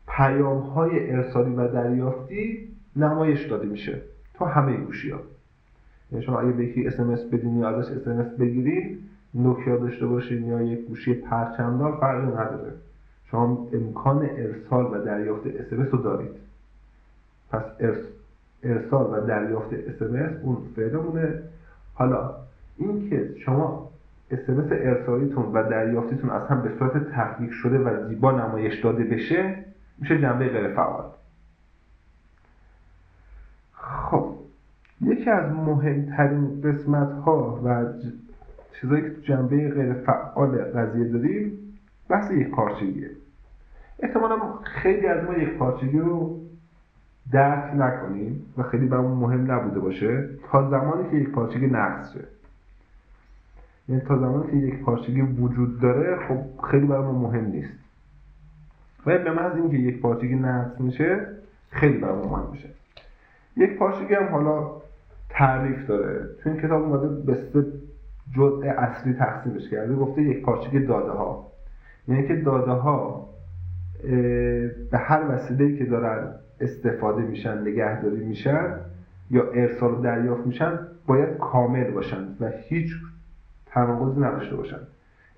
پیام 0.09 0.59
های 0.59 1.11
ارسالی 1.11 1.55
و 1.55 1.69
دریافتی 1.69 2.69
نمایش 2.97 3.47
داده 3.47 3.67
میشه 3.67 4.03
تو 4.35 4.45
همه 4.45 4.77
گوشی 4.77 5.11
ها 5.11 5.21
یعنی 6.13 6.25
شما 6.25 6.41
اگه 6.41 6.53
به 6.53 6.65
یکی 6.67 6.87
اسمس 6.87 7.21
بدین 7.21 7.57
یا 7.57 7.69
ازش 7.69 7.91
اسمس 7.91 8.27
بگیرید 8.27 8.99
نوکیا 9.35 9.77
داشته 9.77 10.07
باشید 10.07 10.47
یا 10.47 10.63
یک 10.63 10.87
گوشی 10.87 11.15
پرچمدار 11.15 11.97
فرقی 12.01 12.27
نداره. 12.27 12.73
شما 13.31 13.69
امکان 13.73 14.29
ارسال 14.37 14.85
و 14.85 15.05
دریافت 15.05 15.47
اسمس 15.47 15.89
رو 15.93 16.03
دارید. 16.03 16.31
پس 17.51 17.63
ارسال 18.63 19.13
و 19.13 19.27
دریافت 19.27 19.73
اسمس 19.73 20.31
اون 20.43 20.57
فعلمونه. 20.77 21.43
حالا 21.95 22.35
اینکه 22.77 23.35
شما 23.45 23.91
اسمس 24.31 24.67
ارسالیتون 24.71 25.45
و 25.53 25.71
دریافتیتون 25.71 26.31
هم 26.31 26.63
به 26.63 26.71
صورت 26.79 27.11
تحقیق 27.11 27.51
شده 27.51 27.79
و 27.79 28.09
زیبا 28.09 28.31
نمایش 28.31 28.81
داده 28.85 29.05
بشه 29.05 29.65
میشه 29.99 30.21
جنبه 30.21 30.49
غیر 30.49 30.75
فعال. 30.75 31.05
خب 33.73 34.35
یکی 35.01 35.31
از 35.31 35.53
مهمترین 35.53 36.61
قسمت 36.61 37.13
ها 37.13 37.61
و 37.65 37.85
چیزایی 38.81 39.03
که 39.03 39.21
جنبه 39.23 39.71
غیر 39.71 39.93
فعال 39.93 40.65
قضیه 40.65 41.09
داریم 41.09 41.59
بحث 42.09 42.31
یک 42.31 42.51
پارچگیه 42.51 43.11
احتمالا 43.99 44.37
خیلی 44.63 45.07
از 45.07 45.25
ما 45.25 45.35
یک 45.35 45.55
پارچگی 45.59 45.99
رو 45.99 46.41
درک 47.33 47.75
نکنیم 47.75 48.55
و 48.59 48.63
خیلی 48.63 48.87
برامون 48.87 49.19
مهم 49.19 49.53
نبوده 49.53 49.81
باشه 49.81 50.29
تا 50.51 50.71
زمانی 50.71 51.11
که 51.11 51.17
یک 51.17 51.31
پارچگی 51.31 51.67
نقص 51.67 52.13
شه. 52.13 52.25
یعنی 53.89 54.01
تا 54.01 54.19
زمانی 54.19 54.51
که 54.51 54.57
یک 54.57 54.83
پارچگی 54.83 55.21
وجود 55.21 55.81
داره 55.81 56.17
خب 56.29 56.67
خیلی 56.71 56.87
برامون 56.87 57.15
مهم 57.15 57.45
نیست. 57.45 57.73
و 59.07 59.19
به 59.19 59.31
محض 59.31 59.57
اینکه 59.57 59.77
یک 59.77 60.01
پارچگی 60.01 60.35
نقص 60.35 60.81
میشه 60.81 61.27
خیلی 61.71 61.99
برامون 61.99 62.29
مهم 62.29 62.51
میشه. 62.51 62.69
یک 63.57 63.79
پارچگی 63.79 64.15
هم 64.15 64.29
حالا 64.29 64.71
تعریف 65.31 65.87
داره. 65.87 66.29
تو 66.43 66.51
این 66.51 66.61
کتاب 66.61 66.83
اومده 66.83 67.09
به 67.09 67.35
سه 67.35 67.65
جزء 68.37 68.67
اصلی 68.67 69.13
تقسیمش 69.13 69.69
کرده. 69.71 69.95
گفته 69.95 70.23
یک 70.23 70.43
پارچگی 70.43 70.81
داده 70.81 71.11
ها 71.11 71.53
یعنی 72.09 72.29
که 72.29 72.37
داده 72.37 72.71
ها 72.71 73.29
به 74.91 74.99
هر 74.99 75.29
وسیله 75.29 75.79
که 75.79 75.85
دارن 75.85 76.35
استفاده 76.63 77.23
میشن 77.23 77.61
نگهداری 77.61 78.25
میشن 78.25 78.77
یا 79.31 79.51
ارسال 79.51 79.95
و 79.95 80.01
دریافت 80.01 80.47
میشن 80.47 80.79
باید 81.07 81.39
کامل 81.39 81.91
باشن 81.91 82.37
و 82.41 82.49
هیچ 82.49 82.93
تناقضی 83.67 84.21
نداشته 84.21 84.57
باشن. 84.57 84.79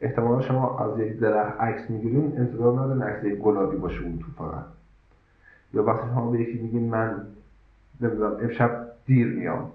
احتمالا 0.01 0.41
شما 0.41 0.79
از 0.79 1.01
یک 1.01 1.19
درخت 1.19 1.61
عکس 1.61 1.91
می‌گیرین 1.91 2.39
انتظار 2.39 2.73
ندارین 2.73 3.03
عکس 3.03 3.25
یک 3.25 3.35
گلابی 3.35 3.77
باشه 3.77 4.03
اون 4.03 4.19
تو 4.19 4.45
فقط. 4.45 4.65
یا 5.75 5.85
وقتی 5.85 6.07
شما 6.09 6.31
به 6.31 6.41
یکی 6.41 6.63
میگین 6.63 6.91
من 6.91 7.27
نمی‌دونم 8.01 8.37
امشب 8.43 8.87
دیر 9.07 9.27
میام. 9.27 9.71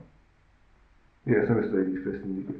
یه 1.27 1.37
اسم 1.37 1.57
استایلی 1.57 1.97
فرستین 1.97 2.35
دیگه. 2.35 2.53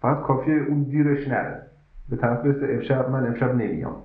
فقط 0.00 0.22
کافیه 0.22 0.54
اون 0.54 0.82
دیرش 0.82 1.28
نره. 1.28 1.62
به 2.10 2.16
طرف 2.16 2.42
برسه 2.42 2.74
امشب 2.74 3.10
من 3.10 3.26
امشب 3.26 3.54
نمیام. 3.54 4.02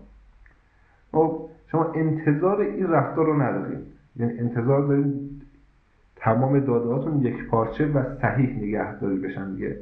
خب 1.11 1.49
شما 1.67 1.91
انتظار 1.91 2.61
این 2.61 2.87
رفتار 2.87 3.25
رو 3.25 3.41
نداریم 3.41 3.94
یعنی 4.15 4.39
انتظار 4.39 4.87
داریم 4.87 5.41
تمام 6.15 6.59
دادهاتون 6.59 7.21
یک 7.21 7.47
پارچه 7.47 7.87
و 7.87 8.03
صحیح 8.21 8.57
نگهداری 8.57 9.17
بشن 9.17 9.51
دیگه. 9.51 9.77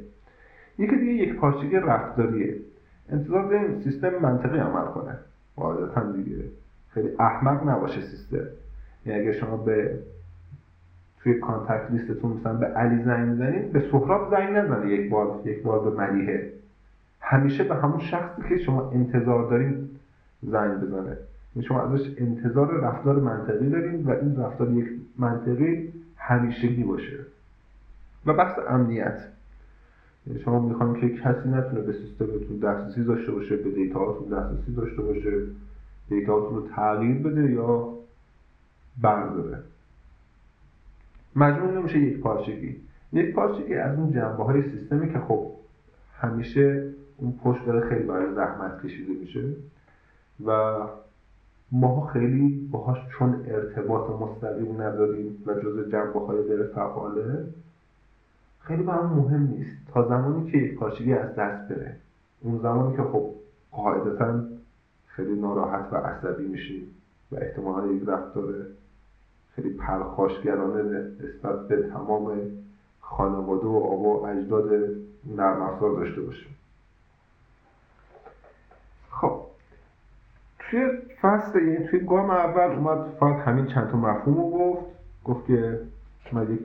یکی 0.78 0.96
دیگه 0.96 1.12
یک 1.12 1.34
پارچگی 1.34 1.76
رفتاریه. 1.76 2.56
انتظار 3.08 3.48
داریم 3.50 3.80
سیستم 3.80 4.18
منطقی 4.22 4.58
عمل 4.58 4.84
کنه. 4.84 5.18
قاعدتا 5.56 6.12
دیگه. 6.12 6.44
خیلی 6.88 7.08
احمق 7.18 7.68
نباشه 7.68 8.00
سیستم. 8.00 8.36
یعنی 9.06 9.20
اگه 9.20 9.32
شما 9.32 9.56
به 9.56 9.98
توی 11.18 11.34
کانتکت 11.34 11.90
لیستتون 11.90 12.32
مثلا 12.32 12.54
به 12.54 12.66
علی 12.66 13.02
زنگ 13.02 13.28
می‌زنید 13.28 13.72
به 13.72 13.80
سهراب 13.80 14.30
زنگ 14.30 14.56
نزنه 14.56 14.90
یک 14.90 15.10
بار 15.10 15.40
یک 15.44 15.62
بار 15.62 15.90
به 15.90 15.96
ملیحه. 15.96 16.52
همیشه 17.20 17.64
به 17.64 17.74
همون 17.74 18.00
شخصی 18.00 18.42
که 18.48 18.58
شما 18.58 18.90
انتظار 18.90 19.50
دارین 19.50 19.88
زنگ 20.42 20.80
بزنه. 20.80 21.16
شما 21.62 21.82
ازش 21.82 22.10
انتظار 22.18 22.80
رفتار 22.80 23.20
منطقی 23.20 23.68
دارین 23.68 24.06
و 24.06 24.10
این 24.10 24.36
رفتار 24.36 24.72
یک 24.72 24.88
منطقی 25.18 25.92
همیشگی 26.16 26.84
باشه. 26.84 27.18
و 28.26 28.34
بحث 28.34 28.58
امنیت. 28.68 29.20
شما 30.44 30.68
می‌خوایم 30.68 30.94
که 30.94 31.08
کسی 31.08 31.48
نتونه 31.48 31.80
به 31.80 31.92
سیستمتون 31.92 32.58
دسترسی 32.58 33.04
داشته 33.04 33.32
باشه 33.32 33.56
به 33.56 33.70
دیتاهاتون 33.70 34.28
دسترسی 34.28 34.74
داشته 34.74 35.02
باشه 35.02 35.42
دیتاهاتون 36.08 36.56
رو 36.56 36.68
تغییر 36.68 37.18
بده 37.18 37.52
یا 37.52 37.94
برداره. 39.02 39.58
مجموع 41.36 41.72
نمیشه 41.72 41.98
یک 41.98 42.20
پارچگی. 42.20 42.76
یک 43.12 43.34
پارچگی 43.34 43.74
از 43.74 43.98
اون 43.98 44.12
جنبه 44.12 44.44
های 44.44 44.62
سیستمی 44.62 45.12
که 45.12 45.18
خب 45.18 45.50
همیشه 46.18 46.90
اون 47.16 47.32
پشت 47.44 47.66
داره 47.66 47.88
خیلی 47.88 48.04
برای 48.04 48.34
زحمت 48.34 48.86
کشیده 48.86 49.12
میشه 49.12 49.44
و 50.46 50.78
ما 51.74 52.06
خیلی 52.06 52.68
باهاش 52.70 52.98
چون 53.18 53.44
ارتباط 53.48 54.10
مستقیم 54.10 54.82
نداریم 54.82 55.42
و 55.46 55.54
جز 55.54 55.90
جنبه 55.90 56.20
های 56.20 56.42
غیر 56.42 56.66
فعاله 56.66 57.44
خیلی 58.60 58.82
برام 58.82 59.12
مهم 59.12 59.42
نیست. 59.42 59.76
تا 59.94 60.08
زمانی 60.08 60.50
که 60.50 60.58
یک 60.58 60.78
پارچگی 60.78 61.12
از 61.12 61.34
دست 61.34 61.68
بره. 61.68 61.96
اون 62.40 62.58
زمانی 62.58 62.96
که 62.96 63.02
خب 63.02 63.30
قاعدتا 63.72 64.40
خیلی 65.06 65.40
ناراحت 65.40 65.92
و 65.92 65.96
عصبی 65.96 66.44
میشی 66.44 66.88
و 67.32 67.36
احتمالا 67.36 67.92
یک 67.92 68.02
رفتار 68.06 68.54
خیلی 69.54 69.70
پرخاشگرانه 69.70 70.82
نسبت 71.20 71.68
به 71.68 71.82
تمام 71.82 72.40
خانواده 73.00 73.66
و 73.66 73.76
آبا 73.76 74.20
و 74.20 74.26
اجداد 74.26 74.70
نرم 75.36 75.62
افزار 75.62 75.90
داشته 75.90 76.20
باشیم 76.20 76.56
خب 79.10 79.40
توی 80.70 80.88
فصل 81.22 81.62
یعنی 81.62 81.86
توی 81.86 82.00
گام 82.00 82.30
اول 82.30 82.76
اومد 82.76 82.98
فقط 83.20 83.36
همین 83.36 83.66
چند 83.66 83.88
تا 83.88 83.98
مفهوم 83.98 84.36
رو 84.36 84.50
گفت. 84.50 84.84
گفت 85.24 85.46
که 85.46 85.80
من 86.32 86.42
یک 86.42 86.60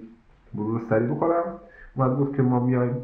مرور 0.54 0.82
سریع 0.90 1.08
بخورم. 1.08 1.60
اومد 1.96 2.20
گفت 2.20 2.36
که 2.36 2.42
ما 2.42 2.60
میایم 2.60 2.96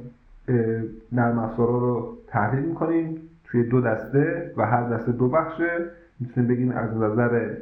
نرم 1.11 1.39
افزارا 1.39 1.79
رو 1.79 2.17
تحلیل 2.27 2.65
می‌کنیم 2.65 3.21
توی 3.43 3.63
دو 3.63 3.81
دسته 3.81 4.53
و 4.57 4.65
هر 4.65 4.89
دسته 4.89 5.11
دو 5.11 5.29
بخشه. 5.29 5.85
می‌تونیم 6.19 6.49
بگیم 6.49 6.71
از 6.71 6.97
نظر 6.97 7.55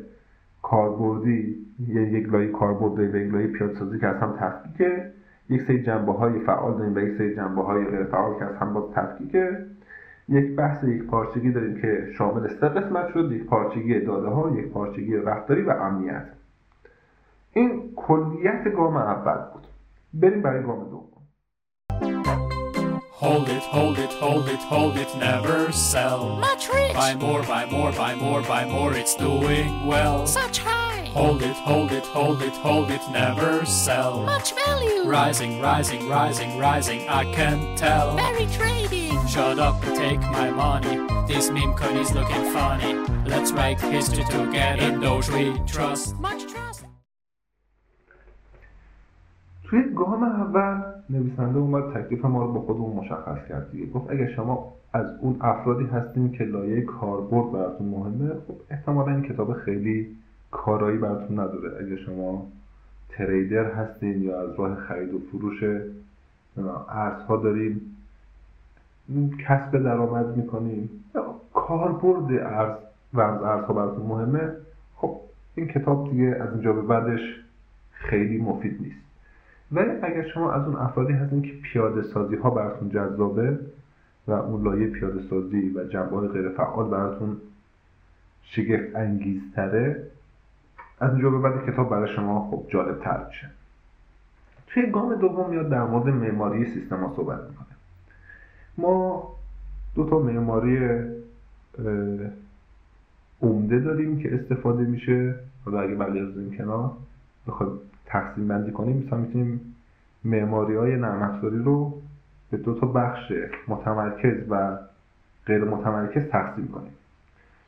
کاربردی 0.62 1.58
یعنی 1.88 2.08
یک 2.08 2.30
لایه 2.30 2.52
کاربرد 2.52 3.00
و 3.00 3.16
یک 3.16 3.34
لایه 3.34 3.48
پیاده‌سازی 3.48 4.00
که 4.00 4.08
از 4.08 4.16
هم 4.16 4.34
تفکیکه. 4.40 5.12
یک 5.50 5.62
سری 5.62 5.84
جنبه 5.84 6.12
های 6.12 6.40
فعال 6.40 6.78
داریم 6.78 6.96
و 6.96 7.00
یک 7.00 7.18
سری 7.18 7.36
جنبه 7.36 7.62
های 7.62 7.86
غیر 7.86 8.04
فعال 8.04 8.40
که 8.40 8.46
از 8.46 8.56
هم 8.56 8.74
باز 8.74 8.84
تفکیکه. 8.96 9.66
یک 10.30 10.56
بحث 10.56 10.84
یک 10.84 11.04
پارچگی 11.04 11.52
داریم 11.52 11.82
که 11.82 12.08
شامل 12.18 12.48
سه 12.48 12.70
قسمت 12.70 13.14
شد 13.14 13.32
یک 13.32 13.46
پارچگی 13.46 14.00
داده 14.00 14.28
ها 14.28 14.52
یک 14.58 14.68
پارچگی 14.68 15.16
رفتاری 15.16 15.62
و 15.62 15.70
امنیت 15.70 16.26
این 17.54 17.94
کلیت 17.96 18.76
گام 18.76 18.98
اول 18.98 19.54
بود 19.54 19.68
بریم 20.14 20.42
برای 20.42 20.64
گام 20.64 20.90
دوم 20.90 21.08
Hold 23.24 23.48
it, 23.48 23.64
hold 23.64 23.98
it, 24.00 24.12
hold 24.24 24.48
it, 24.50 24.60
hold 24.74 24.98
it, 24.98 25.10
never 25.16 25.72
sell. 25.72 26.24
Much 26.48 26.68
rich. 26.68 26.94
Buy 26.94 27.16
more, 27.16 27.42
buy 27.44 27.66
more, 27.72 27.92
buy 27.94 28.16
more, 28.16 28.42
buy 28.42 28.66
more, 28.66 28.92
it's 29.02 29.16
doing 29.16 29.70
well. 29.88 30.28
Such 30.28 30.58
high. 30.58 30.83
Hold 31.14 31.44
it, 31.44 31.56
hold 31.58 31.92
it, 31.92 32.06
hold 32.08 32.42
it, 32.42 32.56
hold 32.56 32.90
it, 32.90 33.02
never 33.12 33.64
sell. 33.66 34.24
Much 34.24 34.56
value. 34.66 35.04
Rising, 35.06 35.62
rising, 35.62 36.10
rising, 36.10 36.58
rising, 36.58 37.08
I 37.08 37.24
can 37.32 37.76
tell. 37.76 38.16
Very 38.16 38.48
trading. 38.48 39.14
Shut 39.28 39.60
up 39.60 39.84
and 39.86 39.96
take 39.96 40.22
my 40.22 40.50
money. 40.50 40.96
This 41.28 41.52
meme 41.52 41.76
code 41.76 41.98
is 41.98 42.12
looking 42.16 42.46
funny. 42.52 42.94
Let's 43.28 43.52
make 43.52 43.80
history 43.80 44.26
together. 44.26 44.82
In 44.82 45.02
those 45.02 45.30
we 45.30 45.54
trust. 45.68 46.16
Much 46.20 46.48
trust. 46.52 46.86
توی 49.64 49.84
گام 49.96 50.24
اول 50.24 50.82
نویسنده 51.10 51.60
اومد 51.60 51.94
تکلیف 51.94 52.26
ما 52.26 52.42
رو 52.46 52.54
با 52.54 52.62
خودمون 52.62 52.96
مشخص 52.96 53.48
کرد 53.50 53.72
دیگه 53.72 53.86
گفت 53.86 54.12
اگه 54.12 54.34
شما 54.36 54.74
از 54.94 55.06
اون 55.22 55.38
افرادی 55.42 55.86
هستین 55.86 56.32
که 56.32 56.44
لایه 56.44 56.82
کاربرد 56.82 57.52
براتون 57.52 57.88
مهمه 57.88 58.30
خب 58.48 58.56
احتمالا 58.70 59.12
این 59.12 59.24
کتاب 59.24 59.54
خیلی 59.54 60.23
کارایی 60.54 60.98
براتون 60.98 61.40
نداره. 61.40 61.86
اگه 61.86 61.98
شما 61.98 62.48
تریدر 63.10 63.72
هستین 63.72 64.24
یا 64.24 64.42
از 64.42 64.60
راه 64.60 64.76
خرید 64.76 65.14
و 65.14 65.20
فروش 65.20 65.64
ارزها 66.90 67.38
دارین 67.38 67.82
کسب 69.48 69.84
درآمد 69.84 70.38
می‌کنین 70.38 70.90
کاربرد 71.54 72.32
ارز 72.32 72.78
و 73.14 73.22
ارزها 73.22 73.74
براتون 73.74 74.06
مهمه. 74.06 74.52
خب 74.96 75.20
این 75.56 75.68
کتاب 75.68 76.12
دیگه 76.12 76.38
از 76.42 76.54
اینجا 76.54 76.74
به 76.74 76.82
بعدش 76.82 77.22
خیلی 77.92 78.38
مفید 78.38 78.82
نیست. 78.82 79.04
ولی 79.72 79.90
اگر 79.90 80.28
شما 80.28 80.52
از 80.52 80.68
اون 80.68 80.76
افرادی 80.76 81.14
هستین 81.14 81.42
که 81.42 81.52
پیاده 81.64 82.02
سازی 82.02 82.36
ها 82.36 82.50
براتون 82.50 82.90
جذابه 82.90 83.60
و 84.28 84.32
اون 84.32 84.64
لایه 84.64 84.88
پیاده 84.88 85.20
سازی 85.30 85.70
و 85.70 85.84
جنبه 85.84 86.28
غیر 86.28 86.50
فعال 86.50 86.90
براتون 86.90 87.38
شگفت 88.42 88.96
انگیزتره 88.96 90.08
از 91.04 91.12
اینجا 91.12 91.30
به 91.30 91.40
بعد 91.40 91.66
کتاب 91.66 91.90
برای 91.90 92.16
شما 92.16 92.50
خب 92.52 92.64
جالب 92.70 93.00
تر 93.00 93.26
میشه. 93.28 93.50
توی 94.68 94.92
گام 94.92 95.16
دوم 95.16 95.50
میاد 95.50 95.70
در 95.70 95.84
مورد 95.84 96.08
معماری 96.08 96.74
سیستم 96.74 97.04
ها 97.04 97.14
صحبت 97.16 97.40
می‌کنه 97.50 97.68
ما 98.78 99.24
دو 99.96 100.10
تا 100.10 100.20
معماری 100.20 101.00
عمده 103.42 103.80
داریم 103.80 104.20
که 104.20 104.36
استفاده 104.36 104.84
میشه. 104.84 105.36
حالا 105.66 105.82
اگه 105.82 106.22
از 106.22 106.38
این 106.38 106.58
کنار 106.58 106.92
بخوایم 107.48 107.74
تقسیم 108.06 108.48
بندی 108.48 108.72
کنیم 108.72 109.04
مثلا 109.06 109.20
می‌تونیم 109.20 109.76
معماری 110.24 110.76
های 110.76 110.96
نرم 110.96 111.40
رو 111.42 112.02
به 112.52 112.58
دو 112.58 112.80
تا 112.80 112.88
بخش 112.88 113.34
متمرکز 113.68 114.38
و 114.50 114.78
غیر 115.46 115.64
متمرکز 115.64 116.30
تقسیم 116.30 116.68
کنیم. 116.68 116.94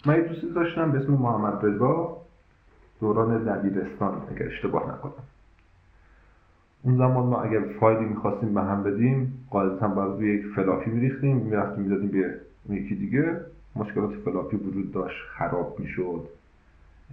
من 0.05 0.15
یه 0.15 0.21
دوستی 0.21 0.53
داشتم 0.53 0.91
به 0.91 0.97
اسم 0.99 1.13
محمد 1.13 1.65
رضا. 1.65 2.17
دوران 2.99 3.43
دبیرستان 3.43 4.21
اگر 4.31 4.47
اشتباه 4.47 4.83
نکنم. 4.93 5.23
اون 6.83 6.97
زمان 6.97 7.25
ما 7.25 7.41
اگر 7.41 7.61
فایلی 7.79 8.05
می‌خواستیم 8.05 8.53
به 8.53 8.61
هم 8.61 8.83
بدیم 8.83 9.47
قاعدتا 9.49 9.87
باید 9.87 10.11
روی 10.11 10.35
یک 10.35 10.45
فلاپی 10.55 10.91
میریختیم. 10.91 11.37
می‌رفتیم 11.37 11.83
می‌دادیم 11.83 12.11
به 12.11 12.75
یکی 12.75 12.95
دیگه. 12.95 13.39
مشکلات 13.75 14.13
فلاپی 14.13 14.57
وجود 14.57 14.91
داشت 14.91 15.17
خراب 15.37 15.79
می‌شد. 15.79 16.27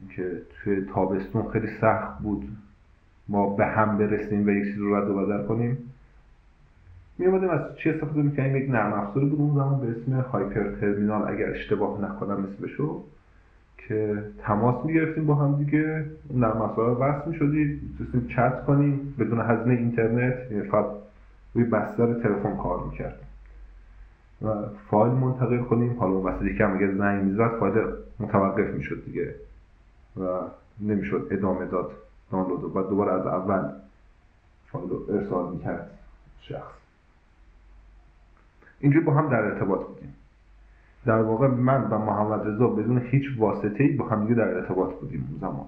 اینکه 0.00 0.42
توی 0.64 0.84
تابستون 0.94 1.50
خیلی 1.50 1.68
سخت 1.80 2.18
بود. 2.18 2.48
ما 3.28 3.56
به 3.56 3.66
هم 3.66 3.98
برسیم 3.98 4.46
و 4.46 4.50
یک 4.50 4.64
چیز 4.64 4.78
رو 4.78 4.96
رد 4.96 5.10
و 5.10 5.26
بدل 5.26 5.46
کنیم. 5.46 5.78
می 7.18 7.26
از 7.26 7.76
چی 7.76 7.90
استفاده 7.90 8.22
می‌کنیم 8.22 8.56
یک 8.56 8.70
نرم 8.70 8.92
افزاری 8.92 9.26
بود 9.26 9.40
اون 9.40 9.54
زمان 9.54 9.80
به 9.80 9.90
اسم 9.90 10.20
هایپر 10.20 10.70
ترمینال 10.80 11.28
اگر 11.28 11.50
اشتباه 11.50 12.00
نکنم 12.00 12.44
اسمشو 12.44 13.04
که 13.88 14.24
تماس 14.38 14.84
می‌گرفتیم 14.84 15.26
با 15.26 15.34
هم 15.34 15.64
دیگه. 15.64 16.04
نرم 16.34 16.62
افزار 16.62 17.00
وصل 17.00 17.30
می‌شدید 17.30 17.82
می‌تونستیم 17.82 18.28
چت 18.36 18.64
کنیم. 18.64 19.14
بدون 19.18 19.40
هزینه 19.40 19.74
اینترنت 19.74 20.50
یعنی 20.50 20.68
فقط 20.68 20.86
روی 21.54 21.64
بستر 21.64 22.14
تلفن 22.14 22.56
کار 22.56 22.84
می‌کرد 22.84 23.20
و 24.42 24.54
فایل 24.90 25.12
منتقل 25.12 25.58
کنیم. 25.58 25.98
حالا 25.98 26.12
اون 26.12 26.26
وسط 26.26 26.56
که 26.58 26.68
اگر 26.68 26.94
زنگ 26.94 27.24
می‌زد 27.24 27.58
فایل 27.58 27.86
متوقف 28.20 28.74
می‌شد 28.74 29.04
دیگه. 29.04 29.34
و 30.16 30.22
نمی‌شد 30.80 31.28
ادامه 31.30 31.66
داد 31.66 31.92
دانلود. 32.32 32.64
و 32.64 32.68
بعد 32.68 32.88
دوباره 32.88 33.12
از 33.12 33.26
اول 33.26 33.70
فایل 34.66 34.90
رو 34.90 35.06
ارسال 35.08 35.52
می‌کرد 35.52 35.90
شخص. 36.40 36.72
اینجوری 38.80 39.04
با 39.04 39.12
هم 39.14 39.28
در 39.28 39.42
ارتباط 39.42 39.86
بودیم. 39.86 40.14
در 41.06 41.22
واقع 41.22 41.46
من 41.46 41.84
و 41.84 41.98
محمد 41.98 42.46
رضا 42.46 42.66
بدون 42.66 42.98
هیچ 42.98 43.24
واسطه 43.38 43.84
ای 43.84 43.92
با 43.92 44.08
همدیگه 44.08 44.34
در 44.34 44.48
ارتباط 44.48 44.94
بودیم 44.94 45.28
اون 45.30 45.38
زمان. 45.40 45.66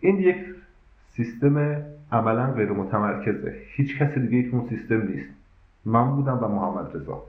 این 0.00 0.18
یک 0.18 0.36
سیستم 1.16 1.82
عملا 2.12 2.52
غیر 2.52 2.72
متمرکزه 2.72 3.54
هیچ 3.76 3.98
کس 3.98 4.18
دیگه 4.18 4.50
تو 4.50 4.56
اون 4.56 4.68
سیستم 4.68 5.02
نیست. 5.02 5.30
من 5.84 6.16
بودم 6.16 6.38
و 6.44 6.48
محمد 6.48 6.96
رضا. 6.96 7.22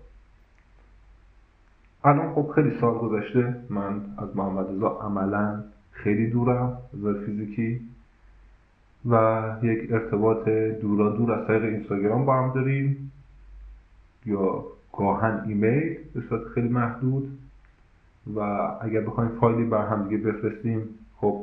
الان 2.03 2.33
خب 2.33 2.51
خیلی 2.55 2.79
سال 2.81 2.97
گذشته 2.97 3.55
من 3.69 4.01
از 4.17 4.37
محمد 4.37 4.69
رضا 4.69 4.99
عملا 5.01 5.63
خیلی 5.91 6.29
دوریم 6.29 6.77
از 6.93 7.15
فیزیکی 7.25 7.81
و 9.09 9.43
یک 9.63 9.91
ارتباط 9.91 10.49
دورا 10.81 11.09
دور 11.09 11.31
از 11.31 11.47
طریق 11.47 11.63
اینستاگرام 11.63 12.25
با 12.25 12.35
هم 12.37 12.53
داریم. 12.53 13.11
یا 14.25 14.63
گاهن 14.93 15.43
ایمیل 15.47 15.97
به 16.15 16.21
صورت 16.29 16.41
خیلی 16.53 16.67
محدود 16.67 17.37
و 18.35 18.39
اگر 18.81 19.01
بخوایم 19.01 19.29
فایلی 19.29 19.63
برا 19.63 19.87
هم 19.87 20.03
دیگه 20.03 20.17
بفرستیم 20.17 20.81
خب 21.17 21.41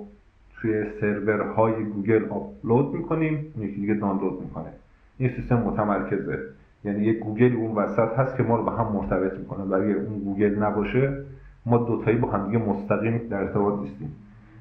توی 0.54 0.84
سرورهای 1.00 1.84
گوگل 1.84 2.24
آپلود 2.24 2.94
می‌کنیم 2.94 3.52
اون 3.54 3.66
یکی 3.66 3.80
دیگه 3.80 3.94
دانلود 3.94 4.42
می‌کنه. 4.42 4.72
این 5.18 5.30
سیستم 5.36 5.56
متمرکزه. 5.56 6.38
یعنی 6.84 7.04
یک 7.04 7.18
گوگل 7.18 7.56
اون 7.56 7.74
وسط 7.74 8.18
هست 8.18 8.36
که 8.36 8.42
ما 8.42 8.56
رو 8.56 8.64
به 8.64 8.70
هم 8.70 8.92
مرتبط 8.92 9.38
می‌کنه. 9.38 9.64
و 9.64 9.74
اگر 9.74 9.96
اون 9.96 10.18
گوگل 10.18 10.62
نباشه 10.62 11.24
ما 11.66 11.78
دوتایی 11.78 12.16
با 12.16 12.30
هم 12.30 12.46
دیگه 12.46 12.58
مستقیم 12.58 13.18
در 13.30 13.36
ارتباط 13.36 13.80
نیستیم. 13.80 14.12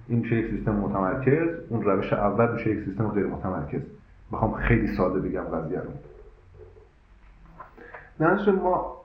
این 0.07 0.19
میشه 0.19 0.49
سیستم 0.49 0.75
متمرکز 0.75 1.47
اون 1.69 1.83
روش 1.83 2.13
اول 2.13 2.53
میشه 2.53 2.69
یک 2.69 2.85
سیستم 2.85 3.07
غیر 3.07 3.25
متمرکز. 3.25 3.81
بخوام 4.31 4.53
خیلی 4.53 4.87
ساده 4.87 5.19
بگم 5.19 5.41
قضیه 5.41 5.79
رو. 5.79 5.89
نظر 8.19 8.51
ما 8.51 8.95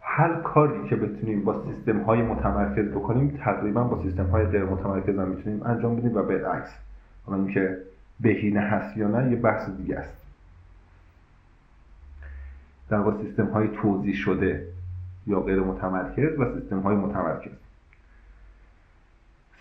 هر 0.00 0.34
کاری 0.34 0.88
که 0.88 0.96
بتونیم 0.96 1.44
با 1.44 1.64
سیستم 1.64 2.02
های 2.02 2.22
متمرکز 2.22 2.88
بکنیم 2.88 3.40
تقریبا 3.44 3.84
با 3.84 4.02
سیستم 4.02 4.26
های 4.26 4.46
غیر 4.46 4.64
متمرکز 4.64 5.18
هم 5.18 5.28
می‌تونیم 5.28 5.62
انجام 5.62 5.96
بدیم 5.96 6.16
و 6.16 6.22
بالعکس 6.22 6.70
حالا 7.26 7.42
اینکه 7.42 7.78
بهینه 8.20 8.60
هست 8.60 8.96
یا 8.96 9.08
نه 9.08 9.30
یه 9.30 9.36
بحث 9.36 9.70
دیگه 9.70 9.96
است. 9.96 10.16
در 12.88 12.98
واقع 12.98 13.22
سیستم 13.22 13.46
های 13.46 13.68
توضیح 13.68 14.14
شده 14.14 14.66
یا 15.26 15.40
غیر 15.40 15.60
متمرکز 15.60 16.38
و 16.38 16.60
سیستم 16.60 16.80
های 16.80 16.96
متمرکز. 16.96 17.52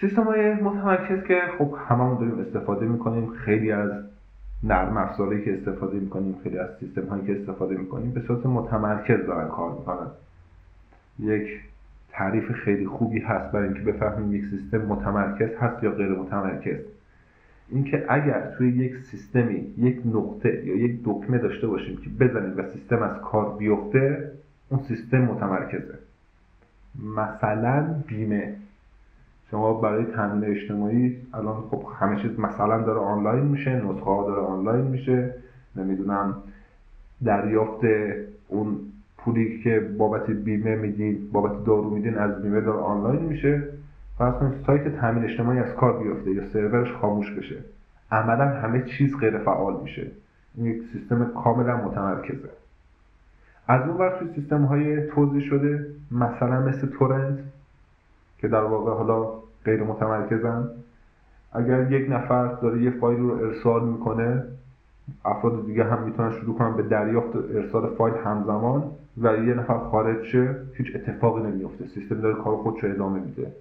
سیستم 0.01 0.23
های 0.23 0.53
متمرکز 0.53 1.23
که 1.23 1.41
خب 1.57 1.77
هممون 1.87 2.17
داریم 2.17 2.39
استفاده 2.39 2.85
می‌کنیم 2.85 3.33
خیلی 3.33 3.71
از 3.71 4.12
نرم 4.63 4.97
افزاری 4.97 5.45
که 5.45 5.57
استفاده 5.57 5.99
می‌کنیم 5.99 6.35
خیلی 6.43 6.57
از 6.57 6.69
سیستم 6.79 7.05
هایی 7.05 7.25
که 7.25 7.39
استفاده 7.39 7.75
می‌کنیم 7.75 8.11
به 8.11 8.21
صورت 8.21 8.45
متمرکز 8.45 9.25
دارن 9.25 9.47
کار 9.47 9.71
می‌کنن. 9.71 10.07
یک 11.19 11.47
تعریف 12.11 12.51
خیلی 12.51 12.85
خوبی 12.85 13.19
هست 13.19 13.51
برای 13.51 13.67
اینکه 13.67 13.91
بفهمیم 13.91 14.35
یک 14.35 14.45
سیستم 14.45 14.77
متمرکز 14.77 15.55
هست 15.55 15.83
یا 15.83 15.91
غیر 15.91 16.09
متمرکز. 16.09 16.79
اینکه 17.69 18.05
اگر 18.09 18.53
توی 18.57 18.69
یک 18.69 18.97
سیستمی 18.97 19.73
یک 19.77 20.01
نقطه 20.05 20.65
یا 20.65 20.75
یک 20.75 20.99
دکمه 21.05 21.37
داشته 21.37 21.67
باشیم 21.67 21.97
که 21.97 22.09
بزنیم 22.09 22.57
و 22.57 22.63
سیستم 22.73 23.03
از 23.03 23.21
کار 23.21 23.57
بیفته 23.57 24.31
اون 24.69 24.83
سیستم 24.87 25.17
متمرکزه. 25.17 25.99
مثلا 27.15 27.95
بیمه. 28.07 28.55
شما 29.53 29.73
برای 29.73 30.05
تامین 30.05 30.49
اجتماعی 30.49 31.17
الان 31.33 31.61
خب 31.71 31.85
همه 31.99 32.21
چیز 32.21 32.39
مثلا 32.39 32.81
داره 32.81 32.99
آنلاین 32.99 33.43
میشه 33.43 33.71
نسخه 33.71 34.05
ها 34.05 34.27
داره 34.27 34.41
آنلاین 34.41 34.85
میشه. 34.85 35.33
نمی‌دونم 35.75 36.35
دریافت 37.25 37.81
اون 38.47 38.77
پولی 39.17 39.63
که 39.63 39.79
بابت 39.97 40.31
بیمه 40.31 40.75
میدین 40.75 41.31
بابت 41.31 41.65
دارو 41.65 41.89
میدین 41.89 42.17
از 42.17 42.41
بیمه 42.41 42.61
داره 42.61 42.79
آنلاین 42.79 43.21
میشه. 43.21 43.63
فرض 44.17 44.33
کنید 44.33 44.63
سایت 44.67 44.99
تامین 45.01 45.23
اجتماعی 45.23 45.59
از 45.59 45.75
کار 45.75 46.03
بیفته 46.03 46.31
یا 46.31 46.49
سرورش 46.49 46.91
خاموش 46.91 47.31
بشه. 47.31 47.55
عملا 48.11 48.45
همه 48.45 48.81
چیز 48.81 49.17
غیر 49.17 49.37
فعال 49.37 49.81
میشه. 49.83 50.11
این 50.55 50.65
یک 50.65 50.83
سیستم 50.93 51.31
کاملا 51.43 51.77
متمرکزه. 51.77 52.49
از 53.67 53.87
اون 53.87 53.97
ور 53.97 54.29
سیستم 54.35 54.65
های 54.65 55.07
توضیح 55.07 55.41
شده 55.49 55.85
مثلا 56.11 56.61
مثل 56.61 56.87
تورنت 56.87 57.39
که 58.37 58.47
در 58.47 58.63
واقع 58.63 58.91
حالا 58.91 59.42
غیر 59.65 59.83
متمرکزن. 59.83 60.69
اگر 61.53 61.91
یک 61.91 62.11
نفر 62.11 62.47
داره 62.47 62.81
یه 62.81 62.91
فایل 62.91 63.19
رو 63.19 63.31
ارسال 63.31 63.89
می‌کنه 63.89 64.43
افراد 65.25 65.65
دیگه 65.65 65.83
هم 65.83 66.03
می‌تونن 66.03 66.31
شروع 66.31 66.57
کنن 66.57 66.75
به 66.75 66.83
دریافت 66.83 67.35
ارسال 67.35 67.95
فایل 67.95 68.15
همزمان 68.15 68.91
و 69.21 69.37
یه 69.37 69.53
نفر 69.53 69.77
خارج 69.77 70.23
شه 70.23 70.55
هیچ 70.73 70.95
اتفاقی 70.95 71.43
نمیفته 71.43 71.87
سیستم 71.87 72.21
داره 72.21 72.35
کار 72.35 72.57
خودش 72.57 72.83
رو 72.83 72.91
ادامه 72.91 73.19
میده. 73.19 73.51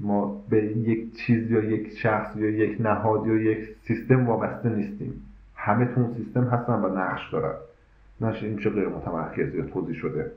ما 0.00 0.42
به 0.50 0.64
یک 0.64 1.16
چیز 1.16 1.50
یا 1.50 1.64
یک 1.64 1.98
شخص 1.98 2.36
یا 2.36 2.50
یک 2.50 2.80
نهاد 2.80 3.26
یا 3.26 3.34
یک 3.34 3.68
سیستم 3.82 4.26
وابسته 4.26 4.68
نیستیم. 4.68 5.22
همه 5.56 5.84
تو 5.84 6.00
اون 6.00 6.14
سیستم 6.14 6.44
هستن 6.44 6.72
و 6.72 6.98
نقش 6.98 7.32
دارن. 7.32 7.54
نشه 8.20 8.46
این 8.46 8.54
میشه 8.54 8.70
غیر 8.70 8.88
متمرکز 8.88 9.54
یا 9.54 9.64
توضیح 9.64 9.94
شده. 9.94 10.30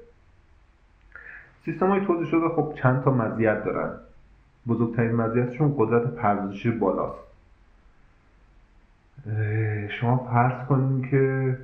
سیستم 1.66 1.88
های 1.88 2.06
توضیح 2.06 2.26
شده 2.26 2.50
خب 2.50 2.74
چند 2.76 3.04
تا 3.04 3.12
مزیت 3.12 3.64
دارن. 3.64 3.92
بزرگترین 4.68 5.12
مزیتشون 5.12 5.76
قدرت 5.78 6.16
پردازشی 6.16 6.72
بالاست. 6.72 7.28
شما 9.90 10.18
فرض 10.18 10.68
کنید 10.68 11.10
که 11.10 11.58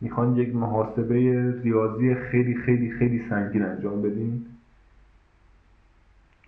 می‌خوان 0.00 0.36
یک 0.36 0.54
محاسبه 0.54 1.14
ریاضی 1.62 2.14
خیلی 2.14 2.54
خیلی 2.54 2.90
خیلی 2.90 3.28
سنگین 3.28 3.62
انجام 3.62 4.02
بدین. 4.02 4.46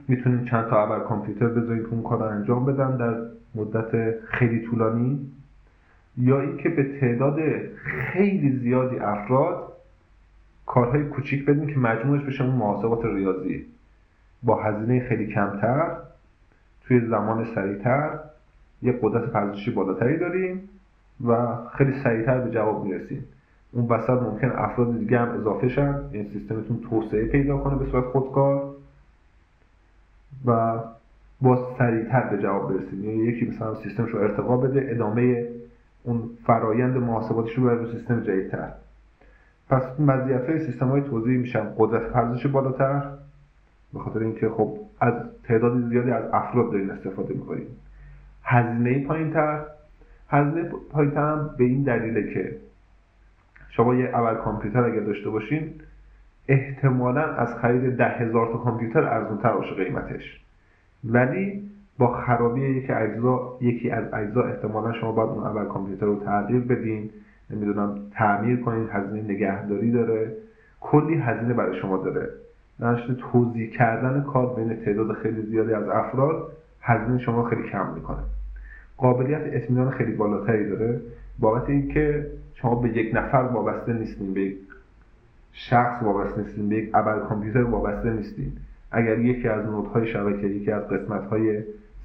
می‌تونید 0.09 0.45
چند 0.45 0.67
تا 0.67 0.83
ابر 0.83 1.05
کامپیوتر 1.05 1.49
بذارید 1.49 1.87
اون 1.87 2.03
کار 2.03 2.19
رو 2.19 2.25
انجام 2.25 2.65
بدن 2.65 2.97
در 2.97 3.21
مدت 3.55 4.21
خیلی 4.25 4.67
طولانی. 4.67 5.33
یا 6.17 6.41
اینکه 6.41 6.69
به 6.69 7.01
تعداد 7.01 7.39
خیلی 8.13 8.59
زیادی 8.59 8.99
افراد 8.99 9.73
کارهای 10.67 11.05
کوچیک 11.05 11.45
بدین 11.45 11.67
که 11.67 11.79
مجموعش 11.79 12.23
بشه 12.23 12.45
اون 12.45 12.55
محاسبات 12.55 13.05
ریاضی. 13.05 13.67
با 14.43 14.63
هزینه 14.63 15.09
خیلی 15.09 15.27
کمتر 15.27 15.97
توی 16.81 17.01
زمان 17.01 17.47
سریعتر 17.55 18.19
یه 18.83 18.99
قدرت 19.03 19.31
پردازشی 19.31 19.71
بالاتری 19.71 20.19
داریم 20.19 20.69
و 21.27 21.57
خیلی 21.75 22.03
سریعتر 22.05 22.41
به 22.41 22.51
جواب 22.51 22.85
می‌رسیم. 22.85 23.25
اون 23.73 23.87
وسط 23.87 24.23
ممکن 24.23 24.51
افراد 24.51 24.99
دیگه 24.99 25.19
هم 25.19 25.29
اضافه 25.29 25.69
شن 25.69 26.01
این 26.13 26.29
سیستمتون 26.33 26.81
توسعه 26.91 27.25
پیدا 27.25 27.59
کنه 27.59 27.79
به 27.79 27.91
صورت 27.91 28.05
خودکار 28.05 28.75
و 30.47 30.79
با 31.41 31.77
سریعتر 31.79 32.21
به 32.21 32.43
جواب 32.43 32.75
برسیم. 32.75 33.05
یعنی 33.05 33.25
یکی 33.25 33.47
مثلا 33.47 33.75
سیستمش 33.75 34.11
رو 34.11 34.19
ارتقا 34.19 34.57
بده 34.57 34.87
ادامه 34.91 35.47
اون 36.05 36.31
فرایند 36.47 36.97
محاسباتش 36.97 37.55
رو 37.55 37.65
بره 37.65 37.93
سیستم 37.93 38.21
جدیدتر. 38.21 38.73
پس 39.71 40.01
مزیت 40.01 40.49
های 40.49 40.67
سیستم 40.67 40.89
های 40.89 41.01
توضیح 41.01 41.39
میشن. 41.39 41.75
قدرت 41.79 42.13
پردازش 42.13 42.47
بالاتر 42.47 43.18
به 43.93 43.99
خاطر 43.99 44.19
اینکه 44.19 44.49
خب 44.49 44.79
از 45.01 45.15
تعداد 45.45 45.89
زیادی 45.89 46.11
از 46.11 46.25
افراد 46.33 46.73
دارین 46.73 46.91
استفاده 46.91 47.35
می‌کنید 47.35 47.69
هزینه 48.45 49.07
پایین 49.07 49.33
تر. 49.33 49.65
هزینه 50.29 50.71
پایین 50.93 51.11
تر 51.11 51.37
به 51.59 51.65
این 51.65 51.83
دلیله 51.83 52.35
که 52.35 52.57
شما 53.71 53.95
یه 53.95 54.05
اول 54.09 54.35
کامپیوتر 54.35 54.85
اگر 54.85 55.01
داشته 55.01 55.31
باشین 55.31 55.75
احتمالا 56.49 57.23
از 57.23 57.55
خرید 57.55 57.97
ده 57.97 58.09
هزار 58.09 58.53
تا 58.53 58.59
کامپیوتر 58.59 59.05
ارزونتر 59.05 59.53
باشه 59.53 59.75
قیمتش. 59.75 60.41
ولی 61.05 61.71
با 61.99 62.13
خرابی 62.13 62.61
یکی 62.61 62.93
اجزا 62.93 63.59
یکی 63.61 63.91
از 63.91 64.13
اجزا 64.13 64.43
احتمالا 64.43 64.93
شما 64.93 65.13
باید 65.13 65.31
اون 65.31 65.45
اول 65.45 65.65
کامپیوتر 65.65 66.07
رو 66.07 66.25
تغییر 66.25 66.61
بدین. 66.61 67.11
نمی‌دونم 67.51 67.99
تعمیر 68.11 68.61
کنید 68.61 68.89
هزینه 68.91 69.23
نگهداری 69.23 69.91
داره. 69.91 70.33
کلی 70.81 71.15
هزینه 71.15 71.55
برای 71.55 71.81
شما 71.81 71.97
داره. 71.97 72.29
نشته 72.81 73.15
توضیح 73.15 73.71
کردن 73.71 74.23
کار 74.23 74.55
بین 74.55 74.77
تعداد 74.85 75.13
خیلی 75.13 75.43
زیادی 75.43 75.73
از 75.73 75.89
افراد 75.89 76.53
هزینه 76.81 77.19
شما 77.19 77.49
خیلی 77.49 77.63
کم 77.63 77.95
می‌کنه. 77.95 78.19
قابلیت 78.97 79.43
اطمینان 79.45 79.91
خیلی 79.91 80.13
بالاتری 80.13 80.69
داره. 80.69 81.01
بابت 81.39 81.69
اینکه 81.69 82.27
شما 82.55 82.75
به 82.75 82.89
یک 82.89 83.15
نفر 83.15 83.39
وابسته 83.39 83.93
نیستین 83.93 84.35
به 84.35 84.41
یک 84.41 84.57
شخص 85.53 86.03
وابسته 86.03 86.41
نیستین 86.41 86.69
به 86.69 86.77
یک 86.77 86.91
ابر 86.95 87.19
کامپیوتر 87.19 87.63
وابسته 87.63 88.11
نیستین. 88.11 88.53
اگر 88.91 89.19
یکی 89.19 89.49
از 89.49 89.67
نودهای 89.67 90.13
شبکه 90.13 90.47
یکی 90.47 90.71
از 90.71 90.89
قسمت‌های 90.89 91.63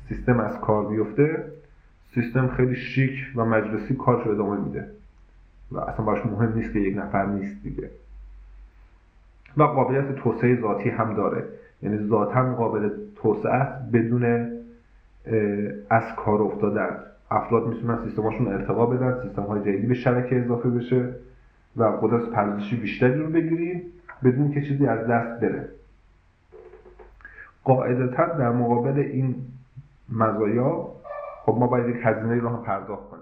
سیستم 0.10 0.40
از 0.40 0.60
کار 0.62 0.88
بیفته 0.88 1.44
سیستم 2.14 2.48
خیلی 2.48 2.76
شیک 2.76 3.14
و 3.36 3.46
مجلسی 3.46 3.96
کارش 3.96 4.26
رو 4.26 4.32
ادامه 4.32 4.66
میده. 4.66 4.88
و 5.72 5.80
اصلا 5.80 6.06
براش 6.06 6.26
مهم 6.26 6.54
نیست 6.56 6.74
که 6.74 6.80
یک 6.80 6.98
نفر 6.98 7.26
نیست 7.26 7.64
دیگه. 7.64 7.90
و 9.58 9.64
قابلیت 9.64 10.16
توسعه 10.16 10.62
ذاتی 10.62 10.90
هم 10.90 11.14
داره. 11.14 11.44
یعنی 11.82 12.08
ذاتا 12.08 12.56
قابل 12.56 12.90
توسعه 13.16 13.54
است 13.54 13.92
بدون 13.92 14.24
از 15.90 16.04
کار 16.18 16.42
افتادن. 16.42 17.00
افراد 17.32 17.68
می‌تونن 17.68 18.06
سیستماشون 18.06 18.48
ارتقا 18.48 18.86
بدن 18.86 19.22
سیستم 19.24 19.42
های 19.42 19.62
جدیدی 19.62 19.88
به 19.88 19.94
شبکه 19.94 20.40
اضافه 20.40 20.70
بشه 20.70 21.10
و 21.78 21.84
قدرت 21.84 22.30
پردازشی 22.30 22.76
بیشتری 22.76 23.20
رو 23.20 23.30
بگیریم 23.30 23.82
بدون 24.24 24.52
که 24.52 24.62
چیزی 24.62 24.88
از 24.88 25.08
دست 25.08 25.42
بره. 25.42 25.70
قاعدتا 27.64 28.26
در 28.26 28.52
مقابل 28.52 29.00
این 29.00 29.36
مزایا 30.10 30.88
خب 31.46 31.56
ما 31.60 31.68
باید 31.68 31.96
یک 31.96 32.02
هزینه 32.04 32.40
رو 32.40 32.50
هم 32.50 32.64
پرداخت 32.64 33.13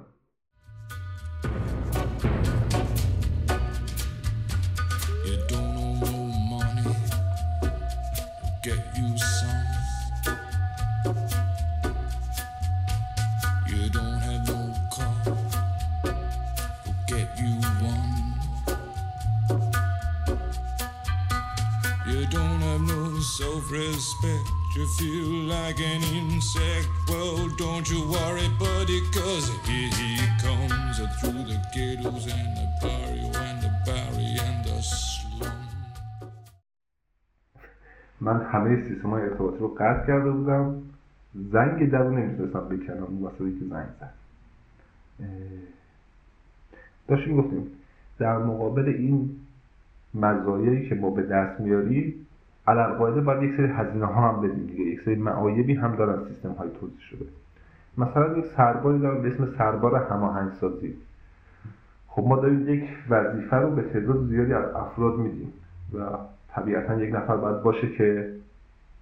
You 22.09 22.25
don't 22.25 22.61
have 22.61 22.81
no 22.81 23.19
self-respect, 23.19 24.45
you 24.75 24.85
feel 24.97 25.29
like 25.55 25.79
an 25.79 26.01
insect. 26.17 26.89
Well, 27.07 27.47
don't 27.63 27.87
you 27.91 28.01
worry, 28.09 28.49
buddy, 28.57 28.99
cause 29.13 29.47
here 29.67 29.91
he 30.01 30.11
comes 30.41 30.97
through 31.19 31.43
the 31.51 31.59
ghettos 31.75 32.25
and 32.25 32.57
the 32.57 32.67
barrio 32.81 33.29
and 33.45 33.57
the 33.61 33.71
barry 33.85 34.31
and 34.45 34.65
the 34.65 34.81
slum. 34.81 35.57
من 38.21 38.45
همه 38.51 38.87
سیستم 38.87 39.09
های 39.09 39.21
ارتباطی 39.21 39.57
رو 39.57 39.67
قطع 39.67 40.07
کرده 40.07 40.31
بودم 40.31 40.81
زنگ 41.51 41.91
در 41.91 42.03
رو 42.03 42.11
نمی‌تونستم 42.11 42.69
بکنم 42.69 43.03
اون 43.03 43.23
وسطی 43.23 43.59
که 43.59 43.65
زنگ 43.69 43.87
زد 43.99 44.13
داشتیم 47.07 47.41
گفتیم 47.41 47.71
در 48.19 48.37
مقابل 48.37 48.89
این 48.89 49.35
مزایایی 50.13 50.89
که 50.89 50.95
ما 50.95 51.09
به 51.09 51.21
دست 51.21 51.59
میاریم 51.59 52.27
علالقاعده 52.67 53.21
باید 53.21 53.43
یک 53.43 53.57
سری 53.57 53.67
هزینه 53.67 54.05
ها 54.05 54.31
هم 54.31 54.41
بدیم 54.41 54.65
دیگه 54.67 54.83
یک 54.83 55.01
سری 55.05 55.15
معایبی 55.15 55.73
هم 55.73 55.95
دارن 55.95 56.27
سیستم 56.27 56.51
های 56.51 56.69
توضیح 56.79 56.99
شده. 56.99 57.25
مثلا 57.97 58.37
یک 58.37 58.45
سرباری 58.57 58.99
دارن 58.99 59.21
به 59.21 59.27
اسم 59.27 59.47
سربار 59.57 59.95
هماهنگسازی. 59.95 60.95
خب 62.07 62.23
ما 62.27 62.35
داریم 62.35 62.69
یک 62.69 62.83
وظیفه 63.09 63.57
رو 63.57 63.71
به 63.71 63.81
تعداد 63.81 64.27
زیادی 64.27 64.53
از 64.53 64.75
افراد 64.75 65.17
میدیم 65.17 65.53
و 65.93 65.99
طبیعتا 66.49 67.01
یک 67.01 67.15
نفر 67.15 67.35
باید 67.35 67.63
باشه 67.63 67.89
که 67.89 68.31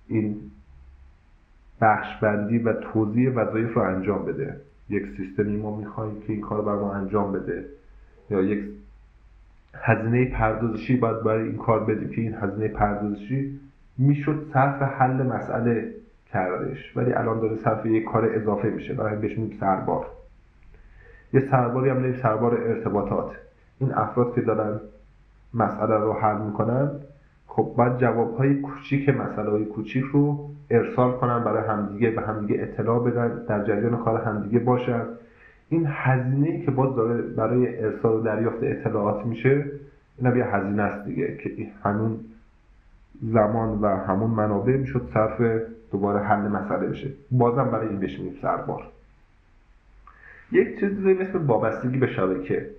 این 0.08 0.42
بخش 1.82 2.20
بندی 2.22 2.58
و 2.60 2.74
توضیح 2.74 3.30
وظایف 3.30 3.74
رو 3.74 3.82
انجام 3.82 4.26
بده. 4.26 4.56
یک 4.90 5.04
سیستمی 5.18 5.58
ما 5.58 5.76
می‌خوایم 5.76 6.22
که 6.22 6.34
این 6.34 6.42
کار 6.42 6.62
بر 6.62 6.76
ما 6.76 6.94
انجام 6.94 7.32
بده 7.32 7.66
یا 8.30 8.42
یک 8.42 8.66
هزینه 9.82 10.26
پردازشی 10.26 10.98
باید 10.98 11.24
برای 11.24 11.48
این 11.48 11.58
کار 11.58 11.86
بدیم 11.86 12.10
که 12.10 12.22
این 12.22 12.34
هزینه 12.34 12.68
پردازشی 12.68 13.60
می‌شد 13.98 14.46
صرف 14.54 14.82
حل 14.82 15.24
مسئله 15.24 15.94
کردش 16.26 16.98
ولی 16.98 17.14
الان 17.14 17.40
داره 17.40 17.56
صرف 17.56 17.86
یک 17.86 18.06
کار 18.06 18.30
اضافه 18.36 18.70
میشه 18.70 18.94
برای 18.94 19.16
بهش 19.16 19.38
میگیم 19.38 19.58
سربار. 19.60 20.06
یه 21.34 21.40
سرباری 21.52 21.90
هم 21.90 22.00
داریم 22.00 22.14
سربار 22.14 22.54
ارتباطات. 22.54 23.32
این 23.80 23.94
افراد 23.94 24.36
که 24.36 24.42
دارن 24.42 24.80
مسئله 25.54 25.98
رو 25.98 26.14
حل 26.14 26.42
می‌کنن 26.42 26.92
خب 27.48 27.74
باید 27.78 27.98
جوابهای 27.98 28.56
کوچیک 28.56 29.10
مسئله 29.10 29.50
های 29.50 29.66
کوچیک 29.66 30.04
رو 30.04 30.50
ارسال 30.70 31.12
کنن 31.12 31.44
برای 31.44 31.68
همدیگه 31.68 32.16
و 32.16 32.20
همدیگه 32.20 32.62
اطلاع 32.64 33.04
بدن 33.04 33.46
در 33.46 33.64
جریان 33.64 33.98
کار 33.98 34.22
همدیگه 34.22 34.60
باشن. 34.60 35.06
این 35.70 35.88
هزینه 35.88 36.62
که 36.66 36.72
باز 36.72 36.96
داره 36.96 37.22
برای 37.22 37.86
ارسال 37.86 38.18
و 38.18 38.22
دریافت 38.22 38.64
اطلاعات 38.64 39.26
میشه 39.26 39.66
این 40.18 40.36
یه 40.36 40.46
هزینه 40.46 40.82
است 40.82 41.08
دیگه 41.08 41.38
که 41.38 41.68
همون 41.84 42.20
زمان 43.22 43.82
و 43.82 43.88
همون 43.88 44.30
منابع 44.30 44.78
می‌شد 44.78 45.10
صرف 45.14 45.62
دوباره 45.92 46.26
حل 46.26 46.48
مسئله 46.48 46.88
بشه. 46.88 47.10
بازم 47.32 47.72
برای 47.72 47.88
این 47.88 48.00
بهش 48.00 48.20
میگیم 48.20 48.40
سربار. 48.42 48.84
یک 50.52 50.80
چیزی 50.80 50.96
داریم 50.96 51.22
اسم 51.22 51.48
وابستگی 51.48 51.98
به 51.98 52.08
شبکه. 52.08 52.70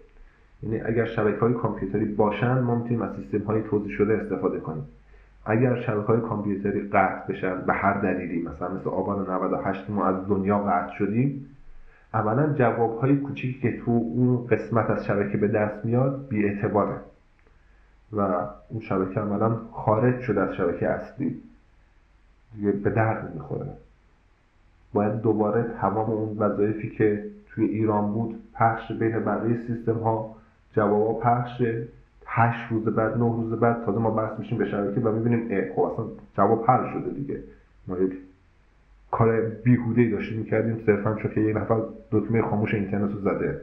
یعنی 0.62 0.80
اگر 0.80 1.04
شبکه 1.04 1.40
های 1.40 1.54
کامپیوتری 1.54 2.04
باشن 2.04 2.58
ما 2.58 2.74
می‌تونیم 2.74 3.02
از 3.02 3.10
سیستم 3.16 3.46
های 3.46 3.62
توضیح 3.62 3.96
شده 3.96 4.14
استفاده 4.14 4.60
کنیم. 4.60 4.84
اگر 5.46 5.80
شبکه 5.80 6.06
های 6.06 6.20
کامپیوتری 6.20 6.80
قطع 6.80 7.32
بشن 7.32 7.60
به 7.66 7.72
هر 7.72 8.00
دلیلی 8.00 8.42
مثلا 8.42 8.74
مثل 8.74 8.88
آبان 8.88 9.30
98 9.30 9.90
ما 9.90 10.06
از 10.06 10.28
دنیا 10.28 10.58
قطع 10.58 10.92
شدیم 10.98 11.46
اولا 12.14 12.52
جواب 12.52 13.00
های 13.00 13.16
کوچیکی 13.16 13.60
که 13.60 13.80
تو 13.84 13.90
اون 13.90 14.46
قسمت 14.46 14.90
از 14.90 15.06
شبکه 15.06 15.38
به 15.38 15.48
دست 15.48 15.84
میاد 15.84 16.28
بی 16.28 16.44
اعتباره 16.44 16.96
و 18.12 18.20
اون 18.68 18.80
شبکه 18.80 19.20
عملا 19.20 19.56
خارج 19.72 20.20
شده 20.20 20.40
از 20.40 20.54
شبکه 20.54 20.88
اصلی. 20.88 21.42
دیگه 22.54 22.72
به 22.72 22.90
درد 22.90 23.34
می‌خوره 23.34 23.72
باید 24.92 25.20
دوباره 25.20 25.62
تمام 25.80 26.10
اون 26.10 26.38
وظایفی 26.38 26.90
که 26.90 27.24
توی 27.48 27.64
ایران 27.64 28.12
بود 28.12 28.42
پخش 28.54 28.92
بین 28.92 29.24
بقیه 29.24 29.66
سیستم 29.66 29.98
ها 29.98 30.36
جوابا 30.72 31.20
پخش 31.20 31.62
هشت 32.26 32.70
روز 32.70 32.84
بعد 32.84 33.12
نه 33.12 33.36
روز 33.36 33.60
بعد 33.60 33.84
تازه 33.84 33.98
ما 33.98 34.10
بحث 34.10 34.38
میشیم 34.38 34.58
به 34.58 34.70
شبکه 34.70 35.00
و 35.00 35.12
می‌بینیم 35.12 35.48
اه 35.50 35.74
خب 35.74 35.80
اصلا 35.80 36.04
جواب 36.36 36.64
حل 36.68 36.92
شده 36.92 37.10
دیگه. 37.10 37.42
ما 37.86 37.98
یک 37.98 38.12
کار 39.10 39.40
بیهوده 39.40 40.00
ای 40.00 40.10
داشتیم 40.10 40.38
می‌کردیم. 40.38 40.82
صرفا 40.86 41.14
چون 41.14 41.30
که 41.34 41.40
یک 41.40 41.56
نفر 41.56 41.80
دکمه 42.12 42.42
خاموش 42.42 42.74
اینترنت 42.74 43.12
رو 43.12 43.20
زده. 43.20 43.60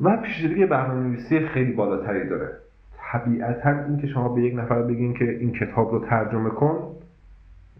و 0.00 0.16
پیشروی 0.16 0.66
برنامه 0.66 1.08
نویسی 1.08 1.40
خیلی 1.40 1.72
بالاتری 1.72 2.28
داره. 2.28 2.48
طبیعتا 3.12 3.70
این 3.70 3.96
که 3.98 4.06
شما 4.06 4.28
به 4.28 4.42
یک 4.42 4.54
نفر 4.54 4.82
بگین 4.82 5.14
که 5.14 5.30
این 5.30 5.52
کتاب 5.52 5.92
رو 5.92 5.98
ترجمه 5.98 6.50
کن 6.50 6.96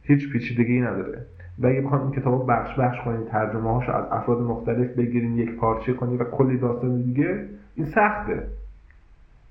هیچ 0.02 0.32
پیچیدگی 0.32 0.80
نداره. 0.80 1.26
و 1.58 1.66
اگه 1.66 1.80
بخوام 1.80 2.02
این 2.02 2.10
کتاب 2.10 2.40
رو 2.40 2.46
بخش 2.46 2.78
بخش 2.78 2.96
کنین 3.04 3.24
ترجمه 3.24 3.72
هاش 3.74 3.88
از 3.88 4.04
افراد 4.10 4.40
مختلف 4.40 4.90
بگیرین 4.90 5.38
یک 5.38 5.56
پارچه 5.56 5.92
کنین 5.92 6.18
و 6.18 6.24
کلی 6.24 6.58
داستان 6.58 7.02
دیگه 7.02 7.44
این 7.74 7.86
سخته. 7.86 8.46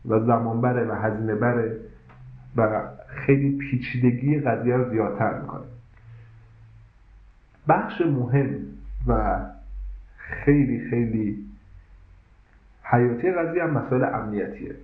و 0.09 0.19
زمان 0.19 0.61
بره 0.61 0.85
و 0.85 0.91
هزینه 0.91 1.35
بره 1.35 1.77
و 2.57 2.81
خیلی 3.07 3.57
پیچیدگی 3.57 4.39
قضیه 4.39 4.75
رو 4.75 4.89
زیادتر 4.89 5.41
می‌کنه. 5.41 5.63
بخش 7.67 8.01
مهم 8.01 8.59
و 9.07 9.39
خیلی 10.17 10.89
خیلی 10.89 11.45
حیاتی 12.83 13.31
قضیه 13.31 13.63
هم 13.63 13.69
مسائل 13.69 14.03
امنیتیه. 14.03 14.75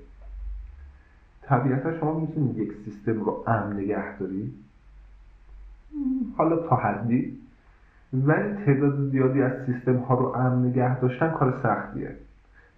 طبیعتا 1.42 2.00
شما 2.00 2.20
می‌تونید 2.20 2.58
یک 2.58 2.72
سیستم 2.86 3.24
رو 3.24 3.44
امن 3.48 3.74
نگه 3.80 4.18
دارید 4.18 4.54
حالا 6.38 6.68
تا 6.68 6.76
حدی. 6.76 7.38
ولی 8.14 8.66
تعداد 8.66 9.10
زیادی 9.10 9.42
از 9.42 9.66
سیستم 9.66 9.98
ها 9.98 10.16
رو 10.16 10.26
امن 10.26 10.66
نگه 10.66 11.00
داشتن 11.00 11.32
کار 11.32 11.60
سختیه. 11.64 12.16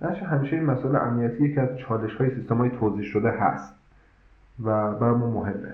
نشه 0.02 0.26
همیشه 0.26 0.56
این 0.56 0.66
مسئله 0.66 1.00
امنیتی 1.00 1.44
یکی 1.44 1.60
از 1.60 1.78
چالش 1.78 2.16
های 2.16 2.36
سیستم 2.36 2.58
های 2.58 2.70
توضیح 2.70 3.04
شده 3.04 3.32
هست 3.32 3.74
و 4.64 4.94
برای 4.94 5.18
ما 5.18 5.30
مهمه 5.30 5.74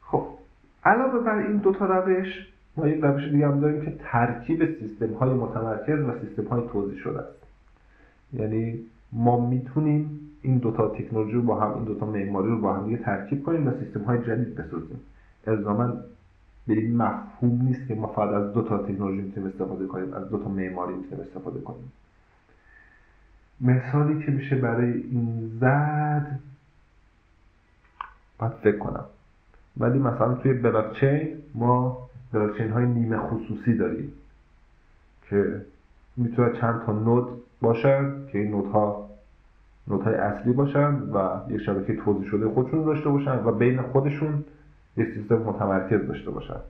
خب 0.00 0.26
علاوه 0.84 1.24
بر 1.24 1.38
این 1.38 1.56
دوتا 1.56 1.86
روش 1.86 2.26
ما 2.76 2.88
یک 2.88 3.04
روش 3.04 3.24
دیگه 3.24 3.48
هم 3.48 3.60
داریم 3.60 3.84
که 3.84 3.94
ترکیب 3.98 4.78
سیستم 4.78 5.14
های 5.14 5.30
متمرکز 5.30 6.00
و 6.00 6.12
سیستم 6.20 6.44
های 6.44 6.62
توضیح 6.72 6.98
شده 6.98 7.18
است. 7.18 7.46
یعنی 8.32 8.78
ما 9.12 9.46
می‌تونیم 9.46 10.20
این 10.42 10.58
دوتا 10.58 10.88
تکنولوژی 10.88 11.32
رو 11.32 11.42
با 11.42 11.60
هم 11.60 11.74
این 11.74 11.84
دوتا 11.84 12.06
معماری 12.06 12.48
رو 12.48 12.60
با 12.60 12.74
هم 12.74 12.84
دیگه 12.84 12.96
ترکیب 12.96 13.42
کنیم 13.42 13.66
و 13.66 13.70
سیستم 13.84 14.00
های 14.00 14.18
جدید 14.18 14.54
بسازیم. 14.54 15.00
الزاما 15.46 15.92
به 16.66 16.74
این 16.74 16.96
مفهوم 16.96 17.62
نیست 17.62 17.88
که 17.88 17.94
ما 17.94 18.06
فقط 18.06 18.34
از 18.34 18.52
دو 18.52 18.62
تا 18.62 18.78
تکنولوژی 18.78 19.22
می‌تونیم 19.22 19.48
استفاده 19.48 19.86
کنیم 19.86 20.14
از 20.14 20.28
دو 20.28 20.38
تا 20.38 20.48
معماری 20.48 20.94
می‌تونیم 20.94 21.24
استفاده 21.24 21.60
کنیم. 21.60 21.92
مثالی 23.60 24.24
که 24.26 24.32
میشه 24.32 24.56
برای 24.56 24.92
این 24.92 25.50
زد 25.60 26.38
باید 28.38 28.52
فکر 28.52 28.78
کنم. 28.78 29.04
ولی 29.76 29.98
مثلا 29.98 30.34
توی 30.34 30.52
بلاکچین 30.52 31.38
ما 31.54 32.08
بلاکچین 32.32 32.70
های 32.70 32.86
نیمه 32.86 33.18
خصوصی 33.18 33.74
داریم 33.74 34.12
که 35.28 35.60
می‌تونه 36.16 36.60
چند 36.60 36.82
تا 36.86 36.92
نود 36.92 37.42
باشن 37.60 38.26
که 38.26 38.38
این 38.38 38.50
نودها 38.50 39.10
نودهای 39.88 40.14
اصلی 40.14 40.52
باشن 40.52 40.94
و 40.94 41.40
یک 41.48 41.60
شبکه 41.60 41.96
توضیح 41.96 42.30
شده 42.30 42.48
خودشون 42.48 42.84
داشته 42.84 43.08
باشن 43.08 43.44
و 43.44 43.52
بین 43.52 43.82
خودشون 43.82 44.44
یک 44.96 45.08
سیستم 45.14 45.36
متمرکز 45.36 46.06
داشته 46.06 46.30
باشن. 46.30 46.60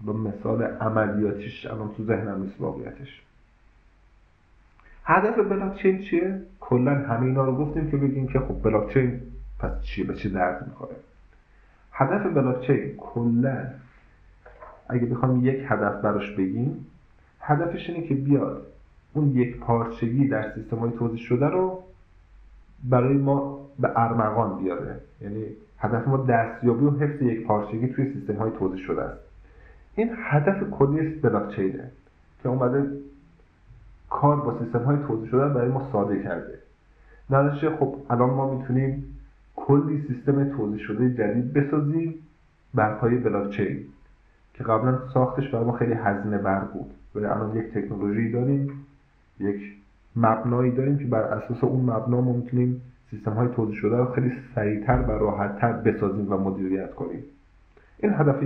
با 0.00 0.12
مثال 0.12 0.62
عملیاتیش 0.62 1.66
الان 1.66 1.90
تو 1.96 2.04
ذهنم 2.04 2.42
نیست 2.42 2.60
واقعیتش. 2.60 3.22
هدف 5.04 5.38
بلاکچین 5.38 6.02
چیه؟ 6.02 6.42
کلا 6.60 6.94
همه 6.94 7.26
اینا 7.26 7.44
رو 7.44 7.56
گفتیم 7.56 7.90
که 7.90 7.96
بگیم 7.96 8.28
که 8.28 8.38
خب 8.38 8.62
بلاکچین 8.62 9.20
پس 9.58 9.82
چیه 9.82 10.04
به 10.04 10.14
چه 10.14 10.28
درد 10.28 10.66
می‌خوره؟ 10.68 10.96
هدف 11.92 12.26
بلاکچین 12.26 12.96
کلا 12.96 13.66
اگه 14.88 15.06
بخوام 15.06 15.46
یک 15.46 15.64
هدف 15.68 16.02
براش 16.02 16.30
بگیم 16.30 16.86
هدفش 17.40 17.90
اینه 17.90 18.06
که 18.06 18.14
بیاد 18.14 18.66
اون 19.12 19.30
یک 19.30 19.56
پارچگی 19.56 20.28
در 20.28 20.54
سیستم 20.54 20.76
های 20.76 20.90
توضیح 20.90 21.18
شده 21.18 21.46
رو 21.46 21.82
برای 22.84 23.16
ما 23.16 23.68
به 23.78 23.92
ارمغان 23.96 24.62
بیاره. 24.62 25.00
یعنی 25.20 25.44
هدف 25.78 26.08
ما 26.08 26.16
دستیابی 26.16 26.84
و 26.84 26.90
حفظ 26.90 27.22
یک 27.22 27.46
پارچگی 27.46 27.88
توی 27.88 28.12
سیستم 28.12 28.36
های 28.36 28.50
توضیح 28.58 28.86
شده 28.86 29.02
است. 29.02 29.20
این 29.94 30.10
هدف 30.16 30.70
کلی 30.70 31.08
بلاکچینه 31.08 31.90
که 32.42 32.48
اومده 32.48 32.90
کار 34.10 34.36
با 34.36 34.58
سیستم 34.58 34.82
های 34.82 34.96
توضیح 35.06 35.30
شده 35.30 35.48
برای 35.48 35.68
ما 35.68 35.88
ساده 35.92 36.22
کرده. 36.22 36.58
نتیجه 37.30 37.76
خب 37.76 37.96
الان 38.10 38.30
ما 38.30 38.54
می‌تونیم 38.54 39.11
کلی 39.56 40.04
سیستم 40.08 40.56
توضیح 40.56 40.78
شده 40.78 41.10
جدید 41.10 41.52
بسازیم 41.52 42.14
بر 42.74 42.94
پایه 42.94 43.18
بلاکچین 43.18 43.84
که 44.54 44.64
قبلا 44.64 45.08
ساختش 45.14 45.48
برای 45.48 45.64
ما 45.64 45.72
خیلی 45.72 45.92
هزینه 45.92 46.38
بر 46.38 46.60
بود. 46.60 46.90
ولی 47.14 47.24
الان 47.24 47.56
یک 47.56 47.72
تکنولوژی 47.72 48.32
داریم 48.32 48.86
یک 49.40 49.60
مبنایی 50.16 50.70
داریم 50.70 50.98
که 50.98 51.04
بر 51.04 51.22
اساس 51.22 51.64
اون 51.64 51.80
مبنا 51.80 52.20
ما 52.20 52.32
می‌تونیم 52.32 52.82
سیستم 53.10 53.32
های 53.32 53.48
توضیح 53.48 53.76
شده 53.76 53.96
رو 53.96 54.12
خیلی 54.12 54.32
سریعتر 54.54 55.04
و 55.08 55.10
راحتتر 55.10 55.72
بسازیم 55.72 56.32
و 56.32 56.36
مدیریت 56.36 56.94
کنیم. 56.94 57.24
این 57.98 58.12
هدف 58.12 58.44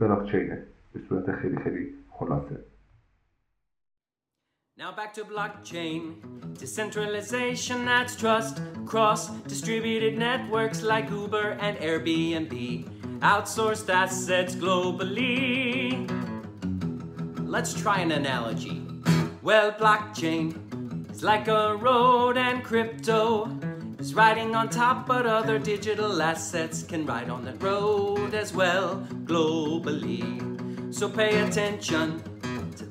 بلاکچینه 0.00 0.58
به 0.92 1.00
صورت 1.08 1.32
خیلی 1.32 1.56
خیلی 1.56 1.88
خلاصه. 2.10 2.56
Now 4.78 4.92
back 4.92 5.14
to 5.14 5.24
blockchain. 5.24 6.16
Decentralization 6.58 7.86
that's 7.86 8.14
trust. 8.14 8.60
Cross 8.84 9.30
distributed 9.48 10.18
networks 10.18 10.82
like 10.82 11.08
Uber 11.08 11.56
and 11.62 11.78
Airbnb. 11.78 12.84
Outsourced 13.20 13.88
assets 13.88 14.54
globally. 14.54 16.06
Let's 17.48 17.72
try 17.72 18.00
an 18.00 18.12
analogy. 18.12 18.82
Well, 19.40 19.72
blockchain 19.72 21.10
is 21.10 21.22
like 21.22 21.48
a 21.48 21.74
road, 21.74 22.36
and 22.36 22.62
crypto 22.62 23.50
is 23.98 24.14
riding 24.14 24.54
on 24.54 24.68
top, 24.68 25.06
but 25.06 25.24
other 25.24 25.58
digital 25.58 26.20
assets 26.20 26.82
can 26.82 27.06
ride 27.06 27.30
on 27.30 27.46
that 27.46 27.62
road 27.62 28.34
as 28.34 28.52
well 28.52 29.06
globally. 29.24 30.44
So 30.92 31.08
pay 31.08 31.40
attention 31.40 32.22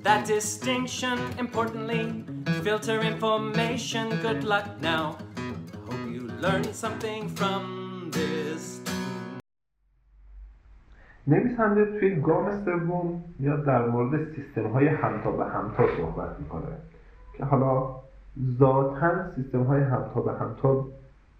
that 0.06 0.24
distinction. 0.28 1.18
Importantly, 1.40 2.24
filter 2.64 3.02
information. 3.02 4.04
Good 4.22 4.44
luck 4.44 4.68
now. 4.80 5.18
Hope 5.90 6.06
you 6.16 6.24
learned 6.46 6.74
something 6.84 7.22
from 7.40 8.12
this. 8.12 8.82
نویسنده 11.28 12.00
توی 12.00 12.16
گام 12.16 12.66
سوم 12.66 13.24
میاد 13.40 13.66
در 13.66 13.86
مورد 13.86 14.36
سیستم 14.36 14.68
های 14.68 14.88
همتا 14.88 15.32
به 15.32 15.46
همتا 15.46 15.88
صحبت 15.98 16.40
می‌کنه 16.40 16.78
که 17.34 17.46
حالا 17.46 17.96
ذاتا 18.60 19.32
سیستم 19.36 19.64
های 19.64 19.82
همتا 19.82 20.22
به 20.22 20.32
همتا 20.32 20.88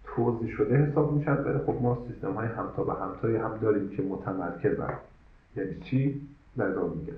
توضیح 0.04 0.56
شده 0.56 0.76
حساب 0.76 1.12
میشن 1.12 1.32
ولی 1.32 1.58
خب 1.58 1.78
ما 1.82 1.98
سیستم 2.08 2.32
های 2.32 2.48
همتا 2.48 2.84
به 2.84 2.92
همتایی 2.94 3.36
هم 3.36 3.58
داریم 3.62 3.88
که 3.96 4.02
متمرکزن 4.02 4.94
یعنی 5.56 5.80
چی؟ 5.80 6.20
در 6.56 6.68
میگه 6.68 7.12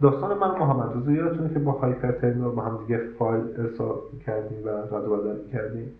داستان 0.00 0.38
من 0.38 0.58
محمد 0.58 0.96
رضا 0.96 1.12
یادتونه 1.12 1.54
که 1.54 1.58
با 1.58 1.72
هایپر 1.72 2.12
ترمینال 2.12 2.50
با 2.50 2.62
هم 2.62 2.78
دیگه 2.78 2.98
فایل 3.18 3.44
ارسال 3.58 3.96
کردیم 4.26 4.64
و 4.64 4.68
رد 4.68 4.90
بدل 4.90 5.50
کردیم. 5.52 5.92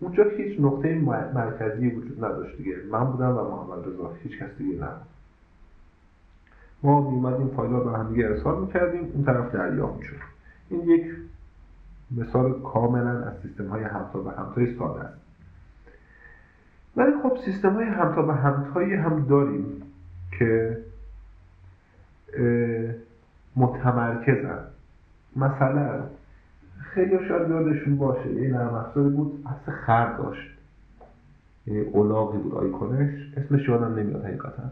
اونجا 0.00 0.24
هیچ 0.24 0.60
نقطه 0.60 0.98
مرکزی 1.34 1.88
وجود 1.88 2.24
نداشت 2.24 2.56
دیگه. 2.56 2.76
من 2.90 3.04
بودم 3.04 3.38
و 3.38 3.42
محمد 3.42 3.86
رضا. 3.86 4.12
هیچ 4.22 4.38
کس 4.38 4.50
دیگه 4.58 4.74
نبود 4.74 5.06
ما 6.82 7.10
میومدیم 7.10 7.48
فایل 7.48 7.72
رو 7.72 7.84
به 7.84 7.90
هم 7.90 8.08
دیگه 8.08 8.26
ارسال 8.26 8.60
می‌کردیم. 8.60 9.10
اون 9.14 9.24
طرف 9.24 9.52
دریافت 9.54 9.98
می‌شد. 9.98 10.16
این 10.68 10.80
یک 10.80 11.06
مثال 12.16 12.62
کاملا 12.62 13.10
از 13.10 13.32
سیستم 13.42 13.66
های 13.66 13.82
همتا 13.82 14.18
به 14.18 14.30
همتای 14.30 14.78
ساده 14.78 15.00
است. 15.00 15.20
ولی 16.96 17.12
خب 17.22 17.38
سیستم 17.44 17.74
های 17.74 17.84
همتا 17.84 18.22
به 18.22 18.34
همتایی 18.34 18.94
هم 18.94 19.26
داریم 19.28 19.82
که 20.38 20.81
متمرکزن. 23.56 24.58
مثلا 25.36 26.00
خیلی 26.80 27.28
شاید 27.28 27.50
یادشون 27.50 27.96
باشه 27.96 28.32
یه 28.32 28.50
نرم 28.50 28.74
افزاری 28.74 29.08
بود 29.08 29.46
اصل 29.46 29.72
خر 29.72 30.16
داشت. 30.16 30.50
یعنی 31.66 31.80
اولاغی 31.80 32.38
بود 32.38 32.54
آیکونش. 32.54 33.10
اسمش 33.36 33.68
یادم 33.68 33.94
نمیاد 33.94 34.24
حقیقتا. 34.24 34.62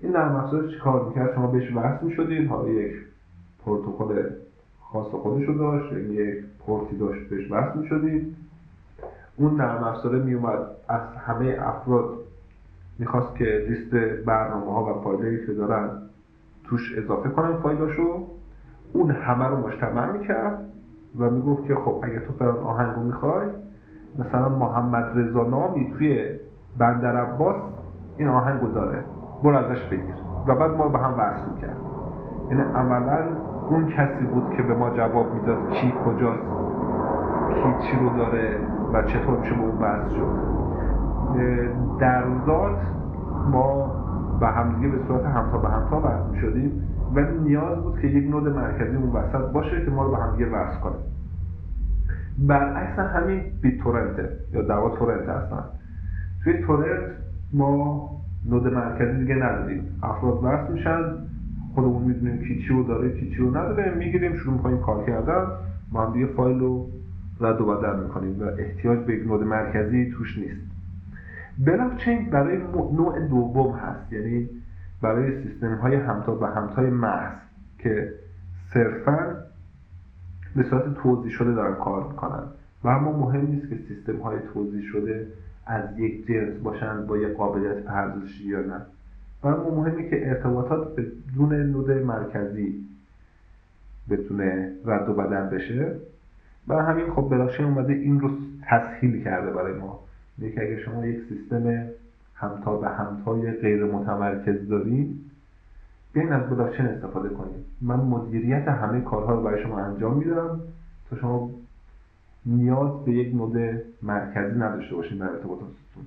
این 0.00 0.12
نرم 0.12 0.36
افزار 0.36 0.68
چی 0.68 0.78
کار 0.78 1.08
می‌کرد؟ 1.08 1.34
شما 1.34 1.46
بهش 1.46 1.72
وصل 1.72 2.06
می‌شدید 2.06 2.48
حالا 2.48 2.68
یک 2.68 2.96
پروتکل 3.66 4.30
خاص 4.80 5.06
خودش 5.06 5.46
رو 5.48 5.58
داشت 5.58 5.92
یک 5.92 6.44
پورتی 6.66 6.96
داشت 6.96 7.28
بهش 7.28 7.50
وصل 7.50 7.78
می‌شدید 7.78 8.36
اون 9.36 9.56
نرم 9.56 9.84
افزاره 9.84 10.18
میومد 10.18 10.66
از 10.88 11.00
همه 11.26 11.56
افراد. 11.60 12.18
می‌خواست 12.98 13.36
که 13.36 13.66
لیست 13.68 13.94
برنامه 14.24 14.72
ها 14.72 14.84
و 14.84 15.02
فایلایی 15.02 15.46
که 15.46 15.52
دارن. 15.52 16.07
توش 16.68 16.98
اضافه 16.98 17.28
کنن 17.28 17.56
فایلاشو. 17.56 18.26
اون 18.92 19.10
همه 19.10 19.46
رو 19.46 19.66
مجتمع 19.66 20.12
می‌کرد 20.12 20.64
و 21.18 21.30
می‌گفت 21.30 21.64
که 21.64 21.74
خب 21.74 22.00
اگه 22.02 22.20
تو 22.20 22.32
فلان 22.32 22.58
آهنگ 22.58 22.96
رو 22.96 23.02
می‌خوای 23.02 23.46
مثلا 24.18 24.48
محمد 24.48 25.04
رضا 25.14 25.42
نامی 25.42 25.92
توی 25.98 26.28
بندر 26.78 27.16
عباس 27.16 27.56
این 28.16 28.28
آهنگ 28.28 28.72
داره. 28.74 29.04
برو 29.42 29.56
ازش 29.56 29.84
بگیر. 29.84 30.14
و 30.46 30.54
بعد 30.54 30.70
ما 30.70 30.88
به 30.88 30.98
هم 30.98 31.14
وصل 31.18 31.50
می‌کرد 31.54 31.76
یعنی 32.50 32.62
عملا 32.74 33.18
اون 33.70 33.86
کسی 33.86 34.24
بود 34.24 34.50
که 34.56 34.62
به 34.62 34.74
ما 34.74 34.90
جواب 34.90 35.34
می‌داد 35.34 35.70
کی 35.70 35.94
کجاست 36.04 36.42
کی 37.54 37.74
چی 37.78 37.98
رو 37.98 38.16
داره 38.16 38.58
و 38.92 39.02
چطور 39.02 39.38
میشه 39.38 39.54
به 39.54 39.60
اون 39.60 39.78
وصل 39.78 40.08
شد. 40.08 40.58
در 42.00 42.24
ذات 42.46 42.78
ما 43.52 43.90
به 44.40 44.46
همدیگه 44.46 44.88
به 44.88 44.98
صورت 45.06 45.24
همتا 45.24 45.58
به 45.58 45.68
همتا 45.68 46.00
وصل 46.00 46.40
شدیم 46.40 46.82
ولی 47.14 47.38
نیاز 47.38 47.78
بود 47.78 48.00
که 48.00 48.06
یک 48.06 48.30
نود 48.30 48.48
مرکزی 48.48 48.96
اون 48.96 49.10
وسط 49.12 49.52
باشه 49.52 49.84
که 49.84 49.90
ما 49.90 50.04
رو 50.04 50.10
به 50.10 50.16
همدیگه 50.16 50.50
وصل 50.50 50.80
کنه. 50.80 50.96
برعکس 52.38 52.98
همین 52.98 53.42
بیت 53.62 53.78
تورنته 53.78 54.28
یا 54.52 54.62
در 54.62 54.74
واقع 54.74 54.98
تورنت 54.98 55.28
هستن. 55.28 55.64
توی 56.44 56.62
تورنت 56.62 57.00
ما 57.52 58.10
نود 58.50 58.66
مرکزی 58.66 59.18
دیگه 59.18 59.34
نداریم. 59.34 60.00
افراد 60.02 60.40
وصل 60.42 60.72
میشن 60.72 61.00
خودمون 61.74 62.02
می‌دونیم 62.02 62.38
کی 62.38 62.62
چی 62.62 62.68
رو 62.68 62.82
داره 62.82 63.10
کی 63.20 63.30
چی 63.30 63.36
رو 63.36 63.50
نداره 63.50 63.94
می‌گیریم 63.94 64.36
شروع 64.36 64.54
می‌کنیم 64.54 64.78
کار 64.78 65.06
کردن. 65.06 65.46
ما 65.92 66.06
هم 66.06 66.12
دیگه 66.12 66.26
فایل 66.26 66.58
رو 66.58 66.86
رد 67.40 67.60
و 67.60 67.66
بدل 67.66 68.02
می‌کنیم 68.02 68.40
و 68.40 68.44
احتیاج 68.58 68.98
به 68.98 69.14
یک 69.14 69.26
نود 69.26 69.42
مرکزی 69.42 70.10
توش 70.10 70.38
نیست. 70.38 70.77
بلاکچین 71.58 72.30
برای 72.30 72.56
نوع 72.92 73.20
دوم 73.28 73.74
هست. 73.74 74.12
یعنی 74.12 74.48
برای 75.02 75.42
سیستم 75.42 75.74
های 75.74 75.94
همتا 75.94 76.38
و 76.40 76.44
همتای 76.44 76.90
محض 76.90 77.38
که 77.78 78.14
صرفا 78.74 79.36
به 80.56 80.62
صورت 80.62 80.94
توضیح 80.94 81.30
شده 81.30 81.52
دارن 81.52 81.74
کار 81.74 82.08
می‌کنن. 82.08 82.42
و 82.84 82.88
اما 82.88 83.12
مهم 83.12 83.46
نیست 83.46 83.68
که 83.68 83.78
سیستم 83.88 84.16
های 84.16 84.38
توضیح 84.54 84.82
شده 84.92 85.26
از 85.66 85.98
یک 85.98 86.26
جنس 86.26 86.58
باشن 86.62 87.06
با 87.06 87.18
یک 87.18 87.36
قابلیت 87.36 87.78
پردازشی 87.78 88.44
یا 88.44 88.60
نه. 88.60 88.80
و 89.42 89.48
اما 89.48 89.74
مهمه 89.74 90.10
که 90.10 90.28
ارتباطات 90.28 90.96
بدون 90.96 91.54
نود 91.54 91.90
مرکزی 91.90 92.84
بتونه 94.10 94.72
رد 94.84 95.08
و 95.08 95.14
بدل 95.14 95.46
بشه. 95.46 95.94
و 96.68 96.74
همین 96.74 97.10
خب 97.10 97.28
بلاکچین 97.30 97.66
اومده 97.66 97.92
این 97.92 98.20
رو 98.20 98.30
تسهیل 98.62 99.24
کرده 99.24 99.50
برای 99.50 99.78
ما. 99.78 100.07
که 100.40 100.62
اگه 100.62 100.82
شما 100.84 101.06
یک 101.06 101.20
سیستم 101.28 101.88
همتا 102.34 102.76
به 102.76 102.88
همتای 102.88 103.52
غیر 103.52 103.84
متمرکز 103.84 104.68
دارید 104.68 105.20
بیاین 106.12 106.32
از 106.32 106.50
بلاکچین 106.50 106.86
استفاده 106.86 107.28
کنید. 107.28 107.64
من 107.80 107.96
مدیریت 107.96 108.68
همه 108.68 109.00
کارها 109.00 109.34
رو 109.34 109.42
برای 109.42 109.62
شما 109.62 109.78
انجام 109.78 110.18
میدم 110.18 110.60
تا 111.10 111.16
شما 111.16 111.50
نیاز 112.46 113.04
به 113.04 113.12
یک 113.12 113.34
node 113.34 113.82
مرکزی 114.02 114.58
نداشته 114.58 114.94
باشین 114.94 115.18
در 115.18 115.28
ارتباطاتتون 115.28 116.04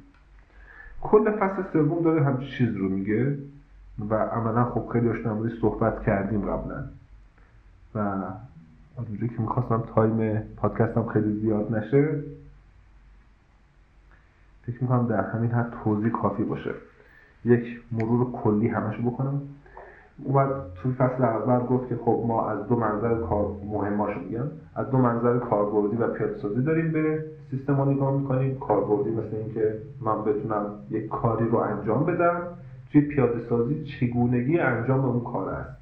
کل 1.02 1.32
فصل 1.32 1.64
سوم 1.74 2.04
داره 2.04 2.24
همچین 2.24 2.48
چیز 2.58 2.76
رو 2.76 2.90
میگه 2.90 3.38
و 4.10 4.16
عملا 4.16 4.66
خب 4.66 4.90
خیلی 4.94 5.08
هاش 5.08 5.26
در 5.26 5.34
موردش 5.34 5.62
صحبت 5.62 6.04
کردیم 6.04 6.42
قبلا. 6.42 6.84
و 7.96 8.00
از 8.00 9.08
اونجایی 9.08 9.30
که 9.30 9.42
می‌خواستم 9.42 9.84
time 9.96 10.40
پادکستم 10.40 11.06
خیلی 11.06 11.40
زیاد 11.42 11.76
نشه 11.76 12.24
فکر 14.66 14.82
می‌کنم 14.82 15.08
در 15.08 15.22
همین 15.22 15.52
حد 15.52 15.74
توضیح 15.84 16.10
کافی 16.10 16.44
باشه. 16.44 16.72
یک 17.46 17.82
مرور 17.92 18.32
کلی 18.32 18.68
همشو 18.68 19.02
بکنم. 19.02 19.42
اومد 20.24 20.50
توی 20.76 20.92
فصل 20.92 21.24
اول 21.24 21.66
گفت 21.66 21.90
که 21.90 21.96
خب 21.96 22.24
ما 22.28 22.50
از 22.50 22.68
دو 22.68 22.76
منظر 22.76 23.16
کار 23.16 23.46
مهماشو 23.66 24.20
میگم. 24.20 24.48
از 24.76 24.90
دو 24.90 24.98
منظر 24.98 25.38
کاربردی 25.38 25.96
و 25.96 26.08
پیاده 26.08 26.38
سازی 26.38 26.62
داریم 26.64 26.92
به 26.92 27.26
سیستم 27.52 27.82
رو 27.82 27.92
نگاه 27.92 28.18
می‌کنیم. 28.18 28.60
کاربردی 28.60 29.10
مثل 29.10 29.36
اینکه 29.36 29.78
من 30.02 30.24
بتونم 30.24 30.66
یک 30.90 31.08
کاری 31.08 31.50
رو 31.50 31.58
انجام 31.58 32.06
بدم. 32.06 32.42
توی 32.92 33.02
پیاده 33.02 33.40
سازی 33.50 33.84
چگونگی 33.84 34.60
انجام 34.60 35.06
اون 35.06 35.24
کار 35.24 35.50
است. 35.50 35.82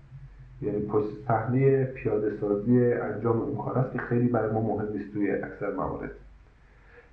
یعنی 0.62 0.80
پشت 0.80 1.08
صحنه 1.28 1.84
پیاده 1.84 2.32
سازی 2.42 2.94
انجام 2.94 3.42
اون 3.42 3.58
کار 3.58 3.78
است 3.78 3.94
که 3.94 4.00
خیلی 4.00 4.28
برای 4.28 4.52
ما 4.52 4.62
مهم 4.62 4.88
نیست 4.94 5.14
توی 5.14 5.32
اکثر 5.32 5.74
موارد. 5.76 6.12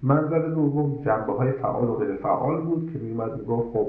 منظر 0.03 0.49
دوم 0.49 1.05
جنبه 1.05 1.33
های 1.33 1.53
فعال 1.53 1.85
و 1.89 1.95
غیر 1.95 2.17
فعال 2.17 2.61
بود 2.61 2.93
که 2.93 2.99
میومد 2.99 3.39
می‌گفت 3.39 3.73
خب 3.73 3.87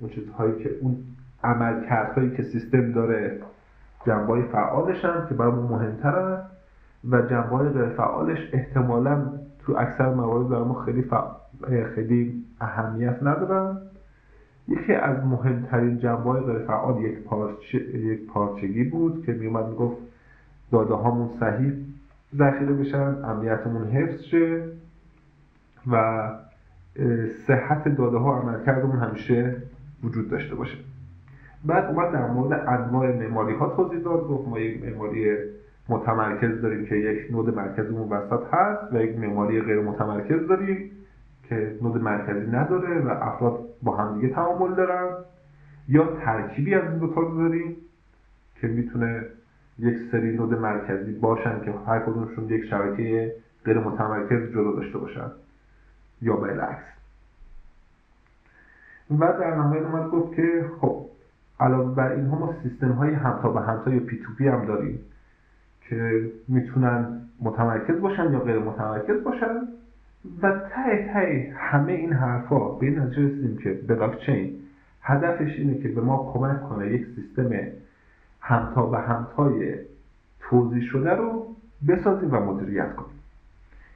اون 0.00 0.10
چیزهایی 0.10 0.62
که 0.64 0.70
اون 0.80 0.96
عملکردهایی 1.44 2.30
که 2.36 2.42
سیستم 2.42 2.92
داره 2.92 3.40
جنبه 4.06 4.26
های 4.32 4.42
فعالشن 4.42 5.26
که 5.28 5.34
برای 5.34 5.52
ما 5.52 5.62
مهمترن 5.62 6.42
و 7.10 7.22
جنبه 7.22 7.56
های 7.56 7.68
غیر 7.68 7.88
فعالش 7.88 8.38
احتمالا 8.52 9.22
تو 9.58 9.74
اکثر 9.78 10.14
موارد 10.14 10.48
برای 10.48 10.64
ما 10.64 10.74
خیلی 10.74 11.02
فع- 11.02 11.84
خیلی 11.94 12.44
اهمیت 12.60 13.22
ندارن. 13.22 13.78
یکی 14.68 14.92
از 14.92 15.24
مهمترین 15.26 15.98
جنبه 15.98 16.22
های 16.22 16.40
غیر 16.40 16.58
فعال 16.58 17.02
یک, 17.02 17.18
پارچه، 17.18 17.78
یک 17.98 18.26
پارچگی 18.26 18.84
بود 18.84 19.26
که 19.26 19.32
میومد 19.32 19.66
می‌گفت 19.68 19.96
داده 20.72 20.94
هامون 20.94 21.28
صحیح 21.40 21.72
ذخیره 22.36 22.72
بشن 22.72 23.24
امنیتمون 23.24 23.88
حفظ 23.88 24.22
شه. 24.22 24.62
و 25.86 26.28
صحت 27.46 27.88
داده 27.88 28.18
ها 28.18 28.40
عملکردمون 28.40 28.98
همیشه 28.98 29.56
وجود 30.04 30.30
داشته 30.30 30.54
باشه. 30.54 30.76
بعد 31.64 31.84
اومد 31.84 32.12
در 32.12 32.26
مورد 32.26 32.64
انواع 32.68 33.16
معماری 33.16 33.54
ها 33.54 33.68
توضیح 33.68 33.98
داد 34.00 34.28
گفت 34.28 34.48
ما 34.48 34.58
یک 34.58 34.84
معماری 34.84 35.36
متمرکز 35.88 36.60
داریم 36.60 36.86
که 36.86 36.94
یک 36.94 37.32
نود 37.32 37.54
مرکزی 37.56 37.88
اون 37.88 38.08
وسط 38.08 38.40
هست 38.52 38.92
و 38.92 39.02
یک 39.02 39.18
معماری 39.18 39.62
غیر 39.62 39.80
متمرکز 39.80 40.46
داریم 40.48 40.90
که 41.48 41.76
نود 41.82 42.02
مرکزی 42.02 42.46
نداره 42.46 43.00
و 43.00 43.08
افراد 43.08 43.58
با 43.82 43.96
همدیگه 43.96 44.34
تعامل 44.34 44.74
دارن. 44.74 45.08
یا 45.88 46.16
ترکیبی 46.24 46.74
از 46.74 46.90
این 46.90 46.98
دو 46.98 47.14
تا 47.14 47.20
رو 47.20 47.48
داریم 47.48 47.76
که 48.60 48.66
می‌تونه 48.66 49.22
یک 49.78 49.96
سری 50.12 50.36
نود 50.36 50.54
مرکزی 50.54 51.12
باشن 51.12 51.60
که 51.64 51.74
هر 51.86 51.98
کدومشون 51.98 52.48
یک 52.48 52.64
شبکه 52.64 53.34
غیر 53.64 53.78
متمرکز 53.78 54.52
جلو 54.52 54.76
داشته 54.76 54.98
باشن. 54.98 55.30
یا 56.22 56.36
بالعکس 56.36 56.82
و 59.10 59.18
در 59.18 59.56
نهایت 59.56 59.82
اومد 59.82 60.10
گفت 60.10 60.36
که 60.36 60.70
خب 60.80 61.06
علاوه 61.60 61.94
بر 61.94 62.12
اینها 62.12 62.38
ما 62.38 62.54
سیستم 62.62 62.92
های 62.92 63.14
همتا 63.14 63.48
به 63.48 63.60
همتا 63.60 63.90
یا 63.90 64.00
پی 64.00 64.18
تو 64.18 64.34
پی 64.38 64.48
هم 64.48 64.64
داریم 64.64 64.98
که 65.80 66.30
می‌تونن 66.48 67.20
متمرکز 67.40 68.00
باشن 68.00 68.32
یا 68.32 68.38
غیر 68.38 68.58
متمرکز 68.58 69.24
باشن 69.24 69.68
و 70.42 70.58
ته 70.58 71.10
ته 71.12 71.54
همه 71.56 71.92
این 71.92 72.12
حرفا 72.12 72.68
به 72.68 72.86
این 72.86 72.98
نتیجه 72.98 73.22
رسیدیم 73.22 73.58
که 73.58 73.72
بلاکچین 73.72 74.60
هدفش 75.02 75.58
اینه 75.58 75.78
که 75.78 75.88
به 75.88 76.00
ما 76.00 76.32
کمک 76.32 76.68
کنه 76.68 76.86
یک 76.86 77.06
سیستم 77.16 77.50
همتا 78.40 78.86
به 78.86 78.98
همتای 78.98 79.74
توضیح 80.40 80.82
شده 80.82 81.10
رو 81.10 81.56
بسازیم 81.88 82.32
و 82.32 82.40
مدیریت 82.40 82.96
کنیم. 82.96 83.20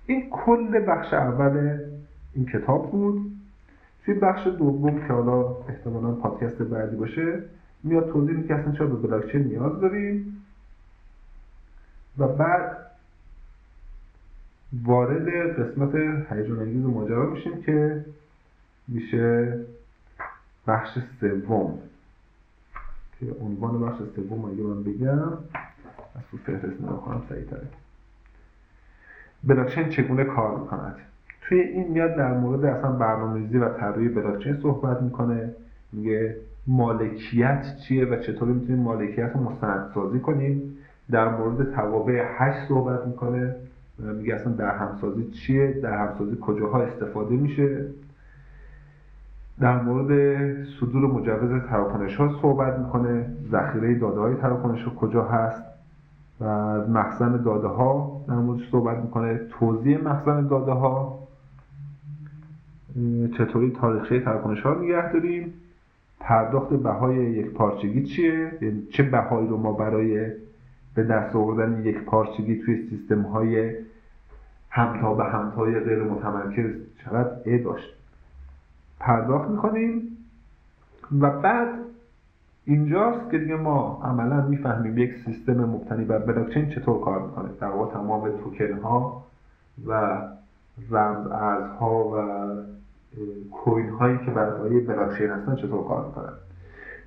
این 0.07 0.31
کل 0.31 0.87
بخش 0.87 1.15
اول 1.15 1.79
این 2.35 2.47
کتاب 2.47 2.91
بود. 2.91 3.33
توی 4.05 4.15
بخش 4.15 4.47
دوم 4.47 5.07
که 5.07 5.13
حالا 5.13 5.57
احتمالا 5.69 6.13
پادکست 6.13 6.63
بعدی 6.63 6.97
باشه 6.97 7.43
میاد 7.83 8.13
توضیح 8.13 8.47
که 8.47 8.55
اصلا 8.55 8.73
چرا 8.73 8.87
به 8.87 9.09
بلاکچین 9.09 9.43
نیاز 9.43 9.81
داریم 9.81 10.45
و 12.19 12.29
بعد 12.29 12.77
وارد 14.83 15.29
قسمت 15.61 15.95
هیجان 16.33 16.59
انگیز 16.59 16.85
ماجرا 16.85 17.31
میشیم 17.31 17.63
که 17.63 18.05
میشه 18.89 19.59
بخش 20.67 20.99
سوم. 21.21 21.79
که 23.21 23.27
عنوان 23.41 23.81
بخش 23.81 23.99
سوم 24.17 24.45
اگه 24.45 24.63
من 24.63 24.83
بگم 24.83 25.33
از 26.15 26.23
تو 26.31 26.37
فهرست 26.47 26.81
نگاه 26.81 27.05
کنم 27.05 27.23
سریعتره. 27.29 27.69
بلاکچین 29.45 29.89
چگونه 29.89 30.25
کار 30.25 30.61
می‌کند؟ 30.61 30.97
توی 31.49 31.61
این 31.61 31.89
میاد 31.89 32.17
در 32.17 32.39
مورد 32.39 32.65
اصلا 32.65 32.93
برنامه‌ریزی 32.93 33.59
و 33.59 33.69
طراحی 33.69 34.09
بلاکچین 34.09 34.57
صحبت 34.63 35.03
می‌کنه. 35.03 35.51
میگه 35.93 36.37
مالکیت 36.67 37.65
چیه 37.77 38.05
و 38.05 38.17
چطوری 38.17 38.53
می‌تونیم 38.53 38.83
مالکیت 38.83 39.31
رو 39.35 39.41
مستندسازی 39.41 40.21
کنیم. 40.21 40.77
در 41.11 41.29
مورد 41.29 41.75
توابع 41.75 42.25
هش 42.39 42.55
صحبت 42.69 43.07
می‌کنه. 43.07 43.55
میگه 43.99 44.35
اصلا 44.35 44.53
در 44.53 44.77
همسازی 44.77 45.31
چیه؟ 45.31 45.73
در 45.73 46.07
همسازی 46.07 46.39
کجاها 46.41 46.83
استفاده 46.83 47.37
میشه؟ 47.37 47.87
در 49.61 49.83
مورد 49.83 50.09
صدور 50.81 51.11
مجوز 51.11 51.63
تراکنش 51.69 52.17
ها 52.17 52.39
صحبت 52.43 52.79
می‌کنه. 52.79 53.27
ذخیره 53.51 53.99
داده 53.99 54.21
های 54.21 54.35
تراکنش 54.35 54.89
کجا 55.01 55.25
هست؟ 55.25 55.63
و 56.41 56.47
مخزن 56.89 57.43
داده 57.43 57.69
ها 57.69 58.21
در 58.29 58.35
موردش 58.35 58.71
صحبت 58.71 58.99
می‌کنه. 58.99 59.41
توضیح 59.51 60.05
مخزن 60.05 60.47
داده 60.47 60.73
ها 60.73 61.24
چطوری 63.39 63.71
تاریخچه 63.71 64.21
تراکنش 64.21 64.61
ها 64.61 64.75
نگه 64.75 65.13
داریم؟ 65.13 65.55
پرداخت 66.21 66.69
بهای 66.69 67.17
یک 67.17 67.51
پارچگی 67.51 68.03
چیه؟ 68.03 68.53
یعنی 68.61 68.83
چه 68.91 69.03
بهایی 69.03 69.49
رو 69.49 69.57
ما 69.57 69.73
برای 69.73 70.31
به 70.95 71.03
دست 71.03 71.37
آوردن 71.37 71.83
یک 71.85 71.99
پارچگی 71.99 72.57
توی 72.57 72.89
سیستم 72.91 73.23
های 73.23 73.75
همتا 74.71 75.15
به 75.15 75.25
همتای 75.25 75.81
غیر 75.81 76.03
متمرکز 76.03 76.71
چقدر 77.05 77.31
ای 77.45 77.59
داشت 77.59 77.95
پرداخت 79.01 79.51
می‌کنیم 79.51 80.03
و 81.21 81.31
بعد 81.31 81.69
اینجاست 82.65 83.31
که 83.31 83.39
دیگه 83.39 83.57
ما 83.57 84.01
عملا 84.05 84.47
می‌فهمیم 84.47 84.99
یک 84.99 85.15
سیستم 85.25 85.65
مبتنی 85.65 86.05
بر 86.05 86.19
بلاکچین 86.19 86.71
چطور 86.71 87.05
کار 87.05 87.23
می‌کنه. 87.23 87.49
در 87.61 87.69
واقع 87.69 87.95
تمام 87.95 88.31
توکن 88.31 88.79
ها 88.83 89.25
و 89.87 90.19
رمز 90.91 91.27
ارزها 91.27 92.09
و 92.09 92.17
کوین 93.53 93.89
هایی 93.89 94.19
که 94.19 94.31
برای 94.31 94.81
بلاکچین 94.81 95.31
هستن 95.31 95.57
چطور 95.57 95.89
کار 95.89 96.07
می‌کنن؟ 96.07 96.33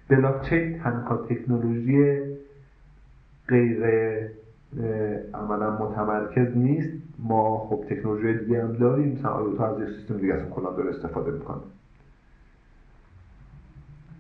بلاکچین 0.10 0.80
تنها 0.80 1.18
تکنولوژی 1.18 2.22
غیر 3.48 3.84
عملا 5.34 5.78
متمرکز 5.86 6.58
نیست. 6.58 6.90
ما 7.20 7.58
خب 7.58 7.84
تکنولوژی 7.90 8.46
دیگه 8.46 8.64
هم 8.64 8.74
داریم 8.74 9.18
مثلا 9.20 9.32
آیوتا 9.32 9.76
از 9.76 9.82
یک 9.82 9.96
سیستم 9.96 10.18
دیگه 10.18 10.34
اصلا 10.34 10.50
کلا 10.50 10.72
داره 10.72 10.90
استفاده 10.90 11.32
می‌کنه. 11.32 11.58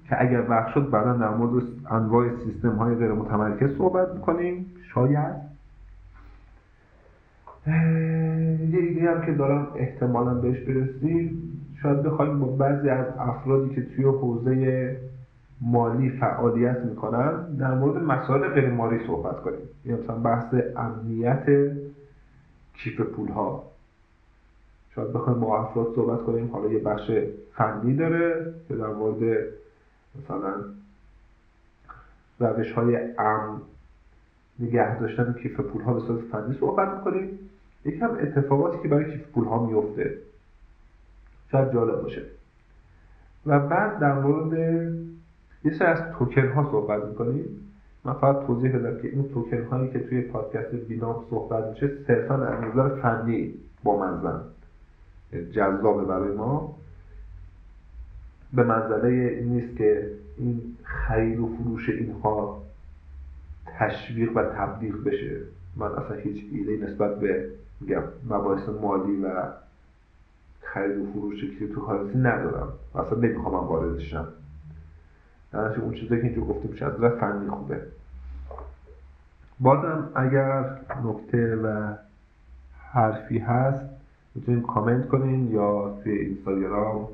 که 0.09 0.21
اگر 0.21 0.49
وقت 0.49 0.73
شد 0.73 0.89
بعدا 0.89 1.13
در 1.13 1.29
مورد 1.29 1.63
انواع 1.91 2.29
سیستم 2.45 2.69
های 2.75 2.95
غیر 2.95 3.11
متمرکز 3.11 3.77
صحبت 3.77 4.13
می‌کنیم. 4.13 4.73
شاید. 4.93 5.35
یه 7.67 8.79
ایده 8.79 9.11
هم 9.11 9.25
که 9.25 9.31
دارم 9.31 9.67
احتمالا 9.75 10.33
بهش 10.33 10.59
برسیم. 10.59 11.53
شاید 11.81 12.03
بخوایم 12.03 12.39
با 12.39 12.47
بعضی 12.47 12.89
از 12.89 13.05
افرادی 13.19 13.75
که 13.75 13.81
توی 13.81 14.05
حوزه 14.05 14.97
مالی 15.61 16.09
فعالیت 16.09 16.77
می‌کنن 16.77 17.55
در 17.55 17.73
مورد 17.73 18.03
مسائل 18.03 18.47
غیر 18.47 18.69
مالی 18.69 19.07
صحبت 19.07 19.41
کنیم. 19.41 19.69
یا 19.85 19.97
مثلا 19.97 20.15
بحث 20.15 20.53
امنیت 20.75 21.45
کیف 22.73 23.01
پول 23.01 23.29
ها 23.29 23.63
شاید 24.95 25.13
بخوایم 25.13 25.39
با 25.39 25.59
افراد 25.59 25.95
صحبت 25.95 26.25
کنیم. 26.25 26.51
حالا 26.51 26.69
یه 26.69 26.79
بخش 26.79 27.11
فنی 27.53 27.95
داره 27.95 28.53
که 28.67 28.75
در 28.75 28.87
مورد 28.87 29.45
مثلا 30.15 30.53
روش 32.39 32.71
های 32.71 32.97
امن 33.17 33.61
نگه 34.59 34.99
داشتن 34.99 35.35
کیف 35.43 35.59
پول 35.59 35.81
ها 35.81 35.93
به 35.93 35.99
صورت 35.99 36.21
فنی 36.21 36.57
صحبت 36.59 36.97
می‌کنیم. 36.97 37.39
یکم 37.85 38.09
اتفاقاتی 38.21 38.77
که 38.83 38.87
برای 38.87 39.11
کیف 39.11 39.27
پول 39.27 39.45
ها 39.45 39.65
میفته 39.65 40.17
شاید 41.51 41.73
جالب 41.73 42.01
باشه. 42.01 42.21
و 43.45 43.59
بعد 43.59 43.99
در 43.99 44.19
مورد 44.19 44.53
یه 45.63 45.73
سری 45.73 45.87
از 45.87 46.01
توکن 46.19 46.47
ها 46.47 46.71
صحبت 46.71 47.03
می‌کنیم. 47.03 47.45
من 48.05 48.13
فقط 48.13 48.47
توضیح 48.47 48.77
بدم 48.77 49.01
که 49.01 49.07
این 49.07 49.29
توکن 49.29 49.63
هایی 49.63 49.89
که 49.91 49.99
توی 49.99 50.21
پادکست 50.21 50.75
بینام 50.75 51.25
صحبت 51.29 51.65
میشه 51.69 51.91
صرفا 52.07 52.35
از 52.45 52.63
نظر 52.63 53.01
فنی 53.01 53.53
با 53.83 53.99
منزن 53.99 54.41
جذابه 55.51 56.03
برای 56.03 56.35
ما. 56.35 56.77
به 58.53 58.63
منزله 58.63 59.07
این 59.07 59.49
نیست 59.49 59.77
که 59.77 60.11
این 60.37 60.61
خرید 60.83 61.39
و 61.39 61.47
فروش 61.47 61.89
اینها 61.89 62.63
تشویق 63.65 64.37
و 64.37 64.43
تبلیغ 64.43 65.03
بشه. 65.03 65.39
من 65.75 65.87
اصلا 65.87 66.17
هیچ 66.17 66.45
ایده 66.51 66.85
نسبت 66.85 67.19
به 67.19 67.49
مباحث 68.29 68.69
مالی 68.69 69.15
و 69.15 69.27
خرید 70.73 70.97
و 70.97 71.11
فروش 71.11 71.41
cryptocurrency 71.41 72.17
ندارم. 72.17 72.73
اصلا 72.95 73.19
نمی‌خوام 73.19 73.53
من 73.53 73.67
وارد 73.67 73.99
شم. 73.99 74.27
در 75.51 75.79
اون 75.79 75.93
چیزایی 75.93 76.21
که 76.21 76.27
اینجا 76.27 76.41
گفته 76.41 76.67
میشه 76.67 76.85
از 76.85 76.93
نظر 76.93 77.19
فنی 77.19 77.49
خوبه. 77.49 77.81
بازم 79.59 80.09
اگر 80.15 80.79
نکته 81.05 81.55
و 81.55 81.93
حرفی 82.93 83.37
هست 83.39 83.85
می‌تونین 84.35 84.61
کامنت 84.61 85.07
کنین 85.07 85.51
یا 85.51 85.99
توی 86.03 86.11
اینستاگرام 86.11 87.07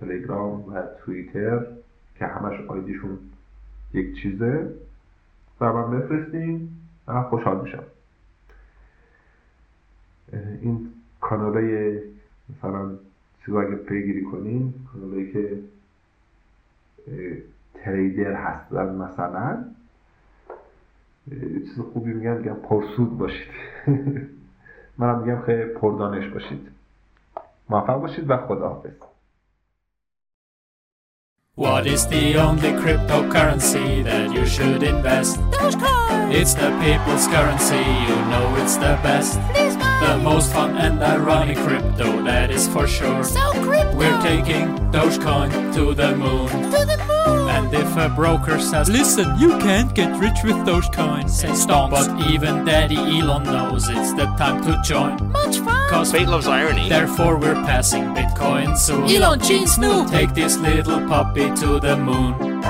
تلگرام 0.00 0.74
و 0.74 0.82
توییتر 0.98 1.66
که 2.18 2.26
همش 2.26 2.60
آیدیشون 2.68 3.18
یک 3.94 4.22
چیزه. 4.22 4.70
و 5.60 5.72
من 5.72 6.00
بفرستین 6.00 6.68
من 7.06 7.22
خوشحال 7.22 7.60
میشم. 7.60 7.82
این 10.60 10.88
کانالای 11.20 12.00
مثلا 12.58 12.90
چیزا 13.44 13.60
اگه 13.60 13.74
پیگیری 13.74 14.24
کنین 14.24 14.74
کانالایی 14.92 15.32
که 15.32 15.58
تریدر 17.74 18.34
هستن 18.34 18.94
مثلا 18.94 19.64
چیز 21.60 21.80
خوبی 21.92 22.12
میگم 22.12 22.36
میگم 22.36 22.54
پرسود 22.54 23.18
باشید. 23.18 23.48
منم 24.98 25.18
میگم 25.18 25.40
خیلی 25.40 25.64
پردانش 25.64 26.28
باشید. 26.28 26.68
موفق 27.70 28.00
باشید 28.00 28.30
و 28.30 28.36
خداحافظ. 28.36 29.09
What 31.56 31.86
is 31.86 32.06
the 32.06 32.36
only 32.36 32.70
cryptocurrency 32.70 34.02
that 34.04 34.32
you 34.32 34.46
should 34.46 34.82
invest? 34.82 35.36
Dogecoin! 35.50 36.32
It's 36.32 36.54
the 36.54 36.70
people's 36.80 37.26
currency, 37.26 37.76
you 37.76 38.16
know 38.30 38.54
it's 38.56 38.76
the 38.76 38.96
best. 39.02 39.34
The 40.00 40.18
most 40.22 40.52
fun 40.52 40.78
and 40.78 41.02
ironic 41.02 41.58
crypto, 41.58 42.22
that 42.22 42.50
is 42.50 42.66
for 42.68 42.86
sure. 42.86 43.24
So 43.24 43.52
crypto! 43.62 43.94
We're 43.94 44.22
taking 44.22 44.68
Dogecoin 44.90 45.74
to 45.74 45.92
the 45.92 46.16
moon. 46.16 46.48
to 46.48 46.86
the 46.86 46.96
moon! 47.06 47.48
And 47.50 47.74
if 47.74 47.94
a 47.96 48.08
broker 48.08 48.58
says, 48.58 48.88
Listen, 48.88 49.38
you 49.38 49.58
can't 49.58 49.94
get 49.94 50.18
rich 50.18 50.38
with 50.42 50.56
Dogecoin, 50.64 51.28
say 51.28 51.48
stonks. 51.48 51.90
But 51.90 52.30
even 52.30 52.64
Daddy 52.64 52.96
Elon 52.96 53.42
knows 53.42 53.88
it's 53.88 54.14
the 54.14 54.26
time 54.38 54.62
to 54.64 54.80
join. 54.82 55.30
Much 55.30 55.58
fun! 55.58 55.69
Cause 55.90 56.12
Fate 56.12 56.28
loves 56.28 56.46
irony. 56.46 56.88
therefore 56.88 57.36
we're 57.36 57.54
passing 57.66 58.14
Bitcoin 58.14 58.78
soon. 58.78 59.10
Elon 59.10 59.40
Gene 59.40 59.66
Snoop! 59.66 60.08
Take 60.08 60.34
this 60.34 60.56
little 60.56 61.00
puppy 61.08 61.52
to 61.56 61.80
the 61.80 61.96
moon. 61.96 62.62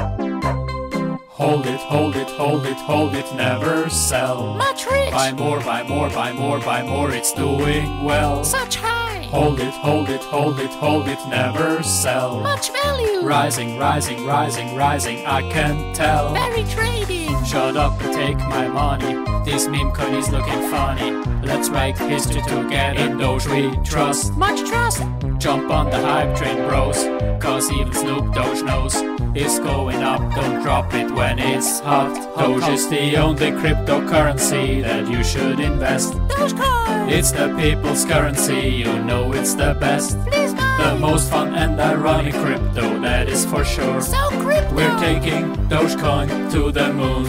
Hold 1.28 1.66
it, 1.66 1.80
hold 1.80 2.16
it, 2.16 2.28
hold 2.30 2.64
it, 2.64 2.78
hold 2.78 3.14
it, 3.14 3.34
never 3.34 3.90
sell. 3.90 4.54
Much 4.54 4.86
rich! 4.86 5.10
Buy 5.10 5.32
more, 5.32 5.60
buy 5.60 5.82
more, 5.82 6.08
buy 6.08 6.32
more, 6.32 6.60
buy 6.60 6.82
more, 6.82 7.10
it's 7.10 7.34
doing 7.34 8.04
well. 8.04 8.42
Such 8.42 8.76
high! 8.76 9.24
Hold 9.24 9.60
it, 9.60 9.74
hold 9.74 10.08
it, 10.08 10.22
hold 10.22 10.58
it, 10.58 10.70
hold 10.70 11.06
it, 11.06 11.18
never 11.28 11.82
sell. 11.82 12.40
Much 12.40 12.72
value! 12.72 13.20
Rising, 13.20 13.78
rising, 13.78 14.24
rising, 14.24 14.74
rising, 14.76 15.26
I 15.26 15.42
can 15.50 15.92
tell. 15.92 16.32
Very 16.32 16.64
trading! 16.64 17.44
Shut 17.44 17.76
up 17.76 18.00
and 18.00 18.14
take 18.14 18.38
my 18.38 18.66
money. 18.66 19.12
This 19.44 19.68
meme 19.68 19.92
coin 19.92 20.14
is 20.14 20.30
looking 20.30 20.70
funny. 20.70 21.29
Let's 21.42 21.68
make 21.70 21.96
history 21.96 22.42
together. 22.42 23.00
In 23.00 23.18
Doge 23.18 23.46
we 23.46 23.76
trust. 23.84 24.32
Much 24.36 24.68
trust. 24.68 25.02
Jump 25.38 25.70
on 25.70 25.90
the 25.90 25.98
hype 25.98 26.36
train, 26.36 26.68
bros. 26.68 27.04
Cause 27.42 27.70
even 27.72 27.92
Snoop 27.92 28.34
Doge 28.34 28.62
knows 28.62 28.94
it's 29.34 29.58
going 29.58 30.02
up. 30.02 30.20
Don't 30.34 30.62
drop 30.62 30.92
it 30.92 31.10
when 31.12 31.38
it's 31.38 31.80
hot. 31.80 32.14
Doge 32.36 32.68
is 32.68 32.88
the 32.88 33.16
only 33.16 33.50
cryptocurrency 33.52 34.82
that 34.82 35.08
you 35.10 35.24
should 35.24 35.60
invest. 35.60 36.12
Dogecoin. 36.28 37.10
It's 37.10 37.32
the 37.32 37.54
people's 37.58 38.04
currency, 38.04 38.68
you 38.68 39.02
know 39.02 39.32
it's 39.32 39.54
the 39.54 39.74
best. 39.80 40.18
Please. 40.26 40.54
The 40.54 40.96
most 41.00 41.30
fun 41.30 41.54
and 41.54 41.80
ironic 41.80 42.34
crypto, 42.34 43.00
that 43.00 43.28
is 43.28 43.44
for 43.46 43.64
sure. 43.64 44.00
So 44.00 44.28
crypto. 44.40 44.74
We're 44.74 44.98
taking 44.98 45.54
Dogecoin 45.68 46.52
to 46.52 46.70
the 46.70 46.92
moon. 46.92 47.24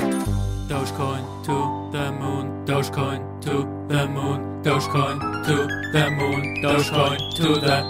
Dogecoin 0.68 1.24
to 1.46 1.98
the 1.98 2.12
moon. 2.12 2.66
Dogecoin 2.66 3.31
to 3.42 3.66
the 3.88 4.08
moon, 4.08 4.62
Dogecoin 4.64 5.20
to 5.46 5.56
the 5.94 6.12
moon, 6.12 6.62
Dogecoin 6.62 7.18
to 7.36 7.60
the 7.60 7.84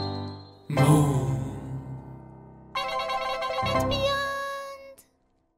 moon. 0.70 1.32